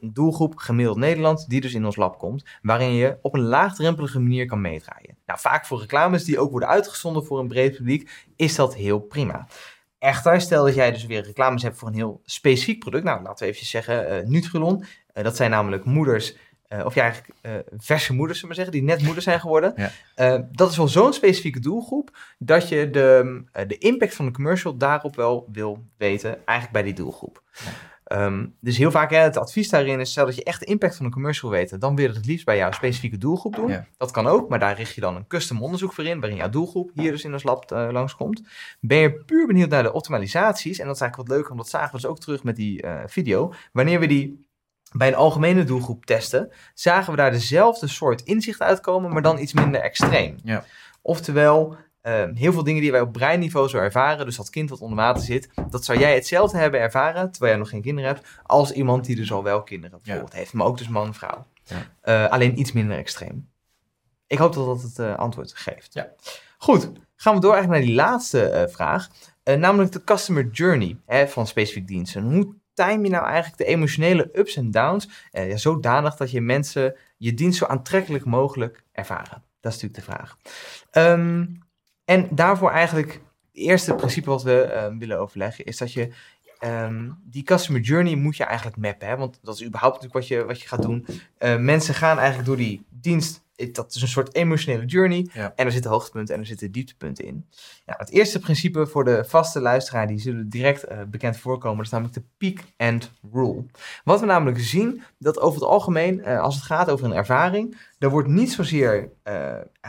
[0.02, 4.46] doelgroep gemiddeld Nederland die dus in ons lab komt, waarin je op een laagdrempelige manier
[4.46, 5.18] kan meedraaien.
[5.26, 9.00] Nou, vaak voor reclames die ook worden uitgezonden voor een breed publiek, is dat heel
[9.00, 9.48] prima.
[10.00, 13.04] Echter, stel dat jij dus weer reclames hebt voor een heel specifiek product.
[13.04, 14.86] Nou, laten we even zeggen eh Nutrilon.
[15.14, 16.36] Eh, dat zijn namelijk moeders,
[16.68, 17.34] eh, of ja, eigenlijk
[17.78, 19.74] verse moeders, zullen we maar zeggen, die net moeder zijn geworden.
[20.16, 20.48] Ja.
[20.52, 25.16] Dat is wel zo'n specifieke doelgroep, dat je de, de impact van de commercial daarop
[25.16, 27.44] wel wil weten, eigenlijk bij die doelgroep.
[28.06, 30.96] Ehm, dus heel vaak, hè, het advies daarin is, stel dat je echt de impact
[30.96, 33.56] van een commercial wil weten, dan wil je het het liefst bij jouw specifieke doelgroep
[33.56, 33.70] doen.
[33.70, 33.88] Ja.
[33.98, 36.50] Dat kan ook, maar daar richt je dan een custom onderzoek voor in, waarin jouw
[36.50, 38.42] doelgroep hier dus in ons lab eh, langskomt.
[38.80, 41.70] Ben je puur benieuwd naar de optimalisaties, en dat is eigenlijk wat leuk, want dat
[41.70, 43.54] zagen we dus ook terug met die eh, video.
[43.72, 44.48] Wanneer we die
[44.92, 49.54] bij een algemene doelgroep testen, zagen we daar dezelfde soort inzicht uitkomen, maar dan iets
[49.54, 50.36] minder extreem.
[50.44, 50.64] Ja.
[51.02, 51.76] Oftewel,
[52.06, 54.98] eh, heel veel dingen die wij op breinniveau zo ervaren, dus dat kind dat onder
[54.98, 58.72] water zit, dat zou jij hetzelfde hebben ervaren, terwijl jij nog geen kinderen hebt, als
[58.72, 61.46] iemand die dus al wel kinderen bijvoorbeeld heeft, maar ook dus man en vrouw.
[61.64, 61.88] Ja.
[62.02, 63.50] Eh, alleen iets minder extreem.
[64.28, 65.94] Ik hoop dat dat het eh, antwoord geeft.
[65.94, 66.12] Ja.
[66.58, 69.10] Goed, gaan we door eigenlijk naar die laatste eh, vraag.
[69.44, 72.24] Namelijk de customer journey hè, van specifiek diensten.
[72.24, 76.96] Hoe time je nou eigenlijk de emotionele ups en downs ja, zodanig dat je mensen
[77.18, 79.44] je dienst zo aantrekkelijk mogelijk ervaren?
[79.60, 80.38] Dat is natuurlijk de vraag.
[80.92, 81.46] Ehm,
[82.06, 86.10] en daarvoor eigenlijk het eerste principe wat we eh, willen overleggen is dat je
[86.60, 89.08] ehm, die customer journey moet je eigenlijk mappen.
[89.08, 89.18] Hè?
[89.18, 91.06] Want dat is überhaupt natuurlijk wat je, wat je gaat doen.
[91.38, 93.44] Eh, mensen gaan eigenlijk door die dienst.
[93.72, 95.28] Dat is een soort emotionele journey.
[95.34, 95.54] Ja.
[95.56, 97.46] En er zitten hoogtepunten en er zitten dieptepunten in.
[97.86, 101.86] Nou, het eerste principe voor de vaste luisteraar, die zullen direct eh, bekend voorkomen, dat
[101.86, 103.66] is namelijk de peak and rule.
[104.04, 107.78] Wat we namelijk zien, dat over het algemeen, eh, als het gaat over een ervaring,
[107.98, 109.10] dan wordt niet zozeer,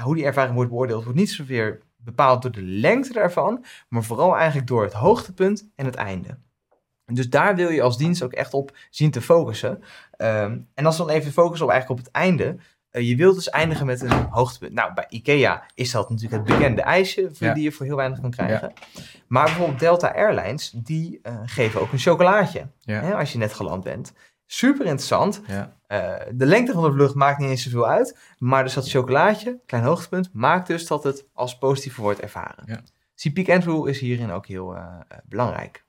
[0.02, 4.36] hoe die ervaring wordt beoordeeld, wordt niet zozeer bepaald door de lengte daarvan, maar vooral
[4.36, 6.38] eigenlijk door het hoogtepunt en het einde.
[7.12, 9.82] Dus daar wil je als dienst ook echt op zien te focussen.
[10.16, 12.56] Ehm, en als we dan even focussen op eigenlijk op het einde,
[12.90, 14.72] eh, je wilt dus eindigen met een hoogtepunt.
[14.72, 17.54] Nou, bij IKEA is dat natuurlijk het bekende ijsje voor- Ja.
[17.54, 18.72] die je voor heel weinig kan krijgen.
[19.26, 23.00] Maar bijvoorbeeld Delta Airlines, die eh, geven ook een chocolaatje Ja.
[23.00, 24.12] hè, als je net geland bent.
[24.46, 25.42] Super interessant.
[25.46, 25.75] Ja.
[25.86, 28.18] Eh, de lengte van de vlucht maakt niet eens zoveel uit.
[28.38, 32.64] Maar dus dat chocolaatje, klein hoogtepunt, maakt dus dat het als positief wordt ervaren.
[32.66, 32.80] Ja.
[33.14, 35.84] Dus die peak and rule is hierin ook heel eh, belangrijk.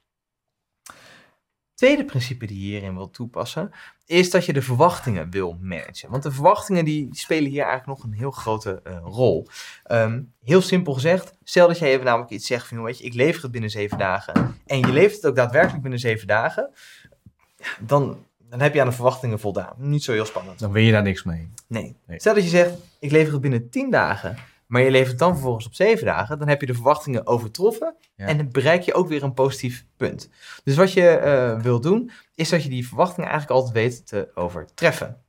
[1.74, 3.72] tweede principe die je hierin wil toepassen,
[4.06, 6.10] is dat je de verwachtingen wil managen.
[6.10, 9.48] Want de verwachtingen die spelen hier eigenlijk nog een heel grote rol.
[9.84, 13.14] Ehm, heel simpel gezegd, stel dat jij even namelijk iets zegt van, weet je, ik
[13.14, 14.62] lever het binnen zeven dagen.
[14.66, 16.74] En je levert het ook daadwerkelijk binnen zeven dagen.
[17.80, 19.74] Dan, dan heb je aan de verwachtingen voldaan.
[19.78, 20.60] Niet zo heel spannend.
[20.60, 21.50] Dan win je daar niks mee.
[21.68, 21.96] Nee.
[22.08, 22.20] Nee.
[22.20, 24.38] Stel dat je zegt, ik lever het binnen 10 dagen,
[24.68, 27.96] maar je levert het dan vervolgens op 7 dagen, dan heb je de verwachtingen overtroffen
[28.16, 28.26] Ja.
[28.26, 30.30] en dan bereik je ook weer een positief punt.
[30.64, 34.32] Dus wat je eh wil doen, is dat je die verwachtingen eigenlijk altijd weet te
[34.36, 35.22] overtreffen.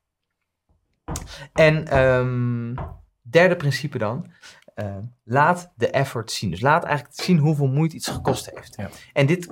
[1.53, 2.75] En ehm,
[3.23, 4.31] derde principe dan,
[4.75, 6.51] eh, laat de effort zien.
[6.51, 8.75] Dus laat eigenlijk zien hoeveel moeite iets gekost heeft.
[8.77, 8.91] Ja.
[9.13, 9.49] En dit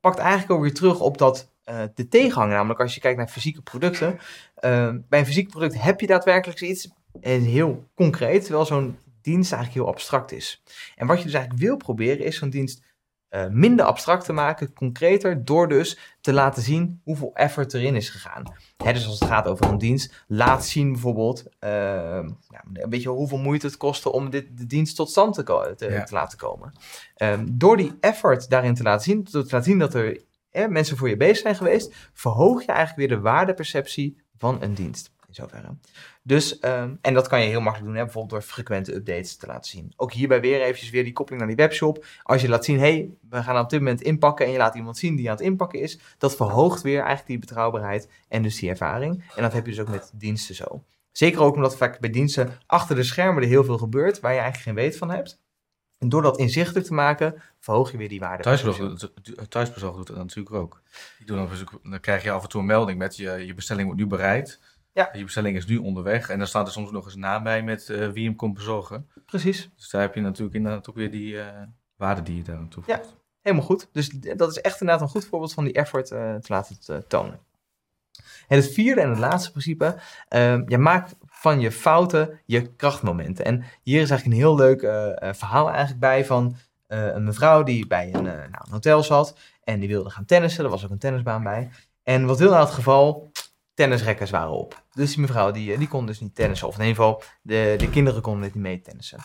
[0.00, 3.28] pakt eigenlijk ook weer terug op dat eh, de tegenhanger, namelijk als je kijkt naar
[3.28, 4.18] fysieke producten.
[4.54, 6.88] eh, bij een fysiek product heb je daadwerkelijk iets
[7.20, 10.62] heel concreet, terwijl zo'n dienst eigenlijk heel abstract is.
[10.96, 12.88] En wat je dus eigenlijk wil proberen is zo'n dienst
[13.28, 18.08] eh, minder abstract te maken, concreter, door dus te laten zien hoeveel effort erin is
[18.08, 18.42] gegaan.
[18.76, 23.38] Hè, dus als het gaat over een dienst, laat zien bijvoorbeeld ja, een beetje hoeveel
[23.38, 25.42] moeite het kostte om dit, de dienst tot stand te,
[25.76, 26.04] te, Ja.
[26.04, 26.72] te laten komen.
[27.14, 30.20] Ehm, door die effort daarin te laten zien, te laten zien dat er
[30.68, 35.10] mensen voor je bezig zijn geweest, verhoog je eigenlijk weer de waardeperceptie van een dienst.
[35.26, 35.76] In zoverre.
[36.22, 39.46] Dus, ehm, en dat kan je heel makkelijk doen, hè, bijvoorbeeld door frequente updates te
[39.46, 39.92] laten zien.
[39.96, 42.06] Ook hierbij weer eventjes weer die koppeling naar die webshop.
[42.22, 44.98] Als je laat zien, hey, we gaan op dit moment inpakken en je laat iemand
[44.98, 48.70] zien die aan het inpakken is, dat verhoogt weer eigenlijk die betrouwbaarheid en dus die
[48.70, 49.24] ervaring.
[49.36, 50.84] En dat heb je dus ook met diensten zo.
[51.12, 54.38] Zeker ook omdat vaak bij diensten achter de schermen er heel veel gebeurt waar je
[54.38, 55.40] eigenlijk geen weet van hebt.
[56.00, 58.42] En door dat inzichtelijk te maken, verhoog je weer die waarde.
[58.42, 59.10] Thuisbezorgd,
[59.48, 60.82] thuisbezorgd doet dat natuurlijk ook.
[61.18, 61.48] Die doen dan,
[61.82, 64.60] dan krijg je af en toe een melding met je, je bestelling wordt nu bereid.
[64.92, 65.10] Ja.
[65.12, 66.28] Je bestelling is nu onderweg.
[66.28, 69.08] En dan staat er soms nog eens na bij met eh, wie hem komt bezorgen.
[69.26, 69.70] Precies.
[69.76, 71.62] Dus daar heb je natuurlijk inderdaad ook weer die eh,
[71.96, 73.16] waarde die je daar aan toevoegt.
[73.40, 73.88] Helemaal goed.
[73.92, 77.40] Dus dat is echt inderdaad een goed voorbeeld van die effort eh, te laten tonen.
[78.48, 79.96] En het vierde en het laatste principe,
[80.28, 83.44] ehm je maakt van je fouten je krachtmomenten.
[83.44, 87.24] En hier is eigenlijk een heel leuk eh, eh, verhaal eigenlijk bij van eh, een
[87.24, 90.64] mevrouw die bij een, nou, een hotel zat en die wilde gaan tennissen.
[90.64, 91.70] Er was ook een tennisbaan bij.
[92.02, 93.32] En wat wil nou het geval?
[93.74, 94.82] Tennisrekkers waren op.
[94.92, 96.68] Dus die mevrouw die, die kon dus niet tennissen.
[96.68, 99.18] Of in ieder geval, de, de kinderen konden niet mee tennissen.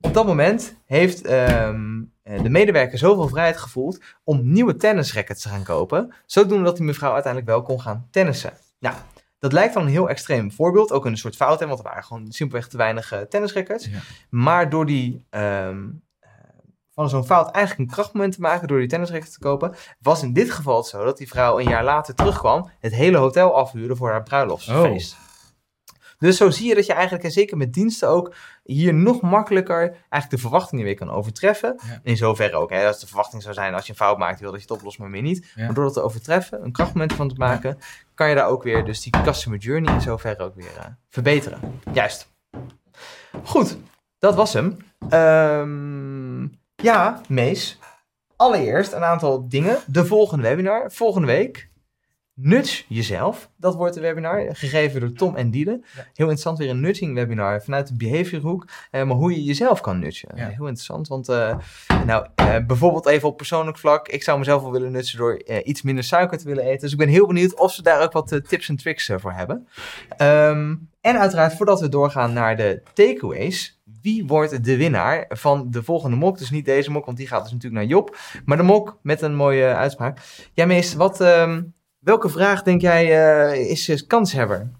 [0.00, 5.48] Op dat moment heeft ehm, eh, de medewerker zoveel vrijheid gevoeld om nieuwe tennisrackets te
[5.48, 6.14] gaan kopen.
[6.26, 8.52] Zodoende dat die mevrouw uiteindelijk wel kon gaan tennissen.
[8.78, 8.96] Nou,
[9.38, 10.92] dat lijkt dan een heel extreem voorbeeld.
[10.92, 13.84] Ook een soort fout, hè, want er waren gewoon simpelweg te weinig eh, tennisrackets.
[13.84, 13.98] Ja.
[14.30, 15.88] Maar door die, ehm,
[16.20, 16.30] eh,
[16.90, 20.32] van zo'n fout eigenlijk een krachtmoment te maken door die tennisracket te kopen, was in
[20.32, 23.96] dit geval het zo dat die vrouw een jaar later terugkwam, het hele hotel afhuurde
[23.96, 25.16] voor haar bruiloftsfeest.
[26.18, 29.80] Dus zo zie je dat je eigenlijk, en zeker met diensten ook, hier nog makkelijker
[29.80, 31.78] eigenlijk de verwachtingen weer kan overtreffen.
[31.86, 32.00] Ja.
[32.02, 34.50] In zoverre ook, hè, als de verwachting zou zijn als je een fout maakt, wil
[34.50, 35.52] dat je het oplost, maar meer niet.
[35.54, 35.64] Ja.
[35.64, 37.78] Maar door dat te overtreffen, een krachtmoment van te maken,
[38.14, 41.80] kan je daar ook weer dus die customer journey in zoverre ook weer eh, verbeteren.
[41.92, 42.28] Juist.
[43.44, 43.76] Goed,
[44.18, 44.76] dat was hem.
[45.08, 46.42] Ehm,
[46.76, 47.78] ja, Mees.
[48.36, 49.78] Allereerst een aantal dingen.
[49.86, 51.67] De volgende webinar, volgende week.
[52.40, 53.50] Nudge jezelf.
[53.56, 55.70] Dat wordt een webinar, gegeven door Tom en Diele.
[55.70, 56.02] Ja.
[56.02, 58.68] Heel interessant, weer een nudging webinar vanuit de behaviorhoek.
[58.90, 60.28] Eh, maar hoe je jezelf kan nudgen.
[60.34, 60.48] Ja.
[60.48, 61.58] Heel interessant, want eh,
[62.06, 64.08] nou, eh, bijvoorbeeld even op persoonlijk vlak.
[64.08, 66.80] Ik zou mezelf wel willen nudgen door eh, iets minder suiker te willen eten.
[66.80, 69.68] Dus ik ben heel benieuwd of ze daar ook wat tips en tricks voor hebben.
[70.16, 73.80] Ehm, en uiteraard, voordat we doorgaan naar de takeaways.
[74.02, 76.38] Wie wordt de winnaar van de volgende mok?
[76.38, 78.16] Dus niet deze mok, want die gaat dus natuurlijk naar Job.
[78.44, 80.18] Maar de mok met een mooie uitspraak.
[80.52, 81.62] Ja, Mees, wat, ehm,
[81.98, 83.04] welke vraag denk jij
[83.50, 84.70] eh, is uh, kanshebber?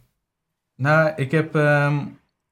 [0.75, 1.99] Nou, ik heb ehm,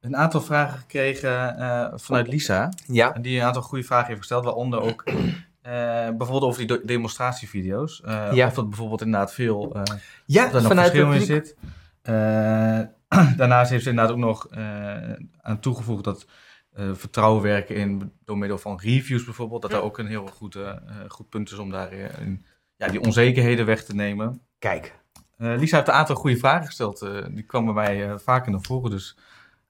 [0.01, 2.73] een aantal vragen gekregen eh, vanuit Lisa.
[2.87, 3.15] Ja.
[3.15, 5.73] En die een aantal goede vragen heeft gesteld, waaronder ook eh,
[6.09, 8.01] bijvoorbeeld over die demonstratievideo's.
[8.01, 8.47] Eh, Ja.
[8.47, 9.83] Of dat bijvoorbeeld inderdaad veel eh
[10.27, 11.57] Ja, vanuit verschil in zit.
[12.03, 12.81] Eh,
[13.37, 16.27] daarnaast heeft ze inderdaad ook nog eh, aan toegevoegd dat
[16.73, 20.55] eh, vertrouwen werken in, door middel van reviews bijvoorbeeld, dat daar ook een heel goed,
[20.57, 20.77] eh, eh,
[21.09, 22.45] goed punt is om daar eh, in-
[22.77, 24.41] ja, die onzekerheden weg te nemen.
[24.59, 24.95] Kijk,
[25.37, 27.03] Eh, Lisa heeft een aantal goede vragen gesteld.
[27.03, 29.17] eh, die kwamen bij eh, vaker naar voren, dus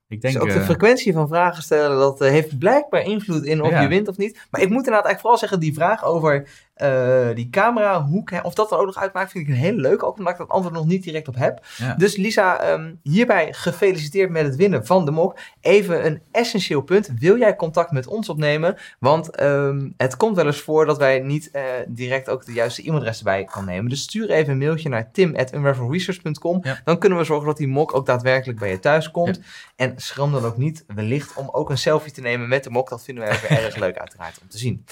[0.07, 0.33] ik denk...
[0.33, 3.81] dus ook de frequentie van vragen stellen, dat heeft blijkbaar invloed in of Ja.
[3.81, 4.47] je wint of niet.
[4.51, 8.53] Maar ik moet inderdaad eigenlijk vooral zeggen, die vraag over eh, die camerahoek, hè, of
[8.53, 10.75] dat er ook nog uitmaakt, vind ik een hele leuke, ook omdat ik dat antwoord
[10.75, 11.65] nog niet direct op heb.
[11.77, 11.95] ja.
[11.95, 15.37] Dus Lisa, ehm, hierbij gefeliciteerd met het winnen van de mok.
[15.61, 17.11] Even een essentieel punt.
[17.19, 18.77] Wil jij contact met ons opnemen?
[18.99, 22.81] Want ehm, het komt wel eens voor dat wij niet eh, direct ook de juiste
[22.81, 23.89] e-mailadres erbij kan nemen.
[23.89, 26.59] Dus stuur even een mailtje naar tim.unravelresearch.com.
[26.61, 26.81] Ja.
[26.83, 29.39] Dan kunnen we zorgen dat die mok ook daadwerkelijk bij je thuis komt.
[29.75, 32.89] En schram dan ook niet wellicht om ook een selfie te nemen met de mok.
[32.89, 34.85] Dat vinden wij ook weer erg leuk uiteraard om te zien.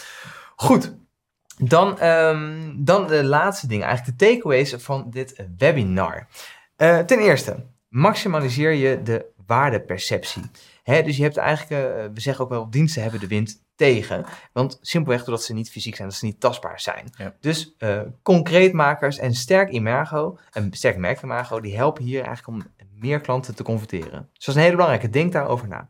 [0.56, 0.96] Goed.
[1.58, 6.28] Dan, ehm, dan de laatste ding, eigenlijk de takeaways van dit webinar.
[6.76, 10.44] Eh, ten eerste, maximaliseer je de waardeperceptie.
[10.84, 14.26] Hè, dus je hebt eigenlijk, eh, we zeggen ook wel, diensten hebben de wind tegen.
[14.54, 17.14] Want simpelweg doordat ze niet fysiek zijn, dat ze niet tastbaar zijn.
[17.18, 17.36] Ja.
[17.40, 23.22] Dus eh concreetmakers en sterk imago, een sterk merkimago, die helpen hier eigenlijk om meer
[23.22, 24.30] klanten te converteren.
[24.34, 25.90] Dus dat is een hele belangrijke, denk daarover na.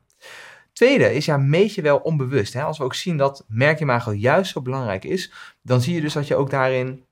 [0.76, 2.54] Tweede is, ja, meet je wel onbewust.
[2.54, 2.64] Hè?
[2.64, 6.28] Als we ook zien dat merkimago juist zo belangrijk is, dan zie je dus dat
[6.28, 7.06] je ook daarin,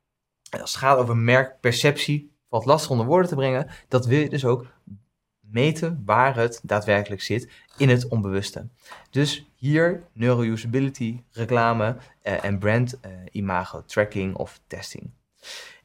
[0.49, 4.45] als het gaat over merkperceptie, wat lastig onder woorden te brengen, dat wil je dus
[4.45, 4.66] ook
[5.39, 8.68] meten waar het daadwerkelijk zit in het onbewuste.
[9.09, 15.11] Dus hier neurousability, reclame eh, en brand eh, imago tracking of testing.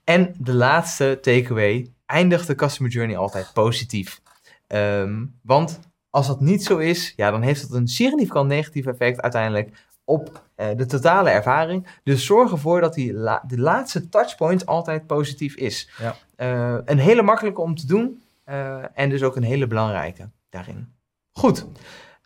[0.05, 4.21] En de laatste takeaway, eindigt de customer journey altijd positief.
[4.67, 5.81] Ehm, want
[6.11, 10.43] als dat niet zo is, ja, dan heeft dat een significant negatief effect uiteindelijk op
[10.55, 11.87] eh, de totale ervaring.
[12.03, 15.91] Dus zorg ervoor dat die la- de laatste touchpoint altijd positief is.
[15.99, 16.17] Ja.
[16.37, 20.93] Eh, een hele makkelijke om te doen eh, en dus ook een hele belangrijke daarin.
[21.33, 21.67] Goed.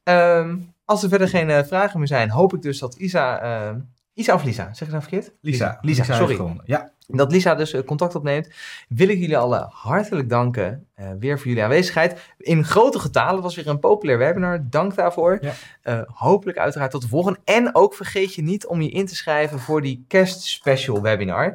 [0.03, 3.83] Ehm, als er verder geen vragen meer zijn, hoop ik dus dat Isa...
[4.15, 4.65] Isa of Lisa?
[4.75, 5.33] Zeg ik nou verkeerd?
[5.41, 5.79] Lisa.
[5.81, 6.61] Lisa, sorry.
[6.65, 6.92] Ja.
[7.07, 8.49] Dat Lisa dus eh, contact opneemt,
[8.89, 12.35] wil ik jullie alle hartelijk danken eh, weer voor jullie aanwezigheid.
[12.39, 14.71] In grote getalen, het was weer een populair webinar.
[14.71, 15.39] Dank daarvoor.
[15.41, 15.53] Ja.
[15.83, 17.39] Eh, hopelijk uiteraard tot de volgende.
[17.45, 21.53] En ook vergeet je niet om je in te schrijven voor die kerstspecial webinar.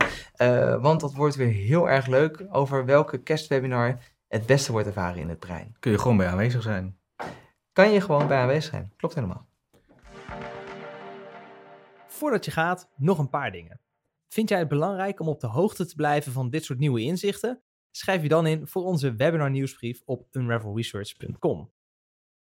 [0.81, 5.29] Want dat wordt weer heel erg leuk over welke kerstwebinar het beste wordt ervaren in
[5.29, 5.75] het brein.
[5.79, 6.97] Kun je gewoon bij aanwezig zijn.
[7.73, 8.93] Kan je gewoon bij aanwezig zijn.
[8.97, 9.47] Klopt helemaal.
[12.07, 13.79] Voordat je gaat, nog een paar dingen.
[14.28, 17.61] Vind jij het belangrijk om op de hoogte te blijven van dit soort nieuwe inzichten?
[17.91, 21.71] Schrijf je dan in voor onze webinar nieuwsbrief op unravelresearch.com.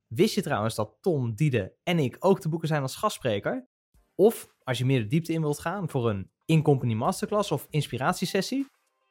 [0.06, 3.68] Wist je trouwens dat Tom, Diede en ik ook te boeken zijn als gastspreker?
[4.14, 8.66] Of als je meer de diepte in wilt gaan voor een in-company masterclass of inspiratiesessie?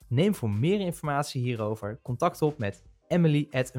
[0.07, 3.71] Neem voor meer informatie hierover contact op met emily at.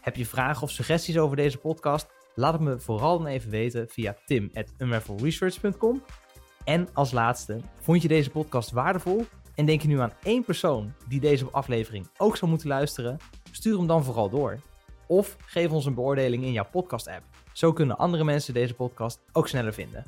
[0.00, 2.08] Heb je vragen of suggesties over deze podcast?
[2.34, 6.02] Laat het me vooral dan even weten via tim.unravelresearch.com.
[6.64, 10.92] En als laatste, vond je deze podcast waardevol en denk je nu aan één persoon
[11.08, 13.16] die deze aflevering ook zou moeten luisteren?
[13.50, 14.60] Stuur hem dan vooral door.
[15.06, 17.22] Of geef ons een beoordeling in jouw podcast-app.
[17.52, 20.04] Zo kunnen andere mensen deze podcast ook sneller vinden.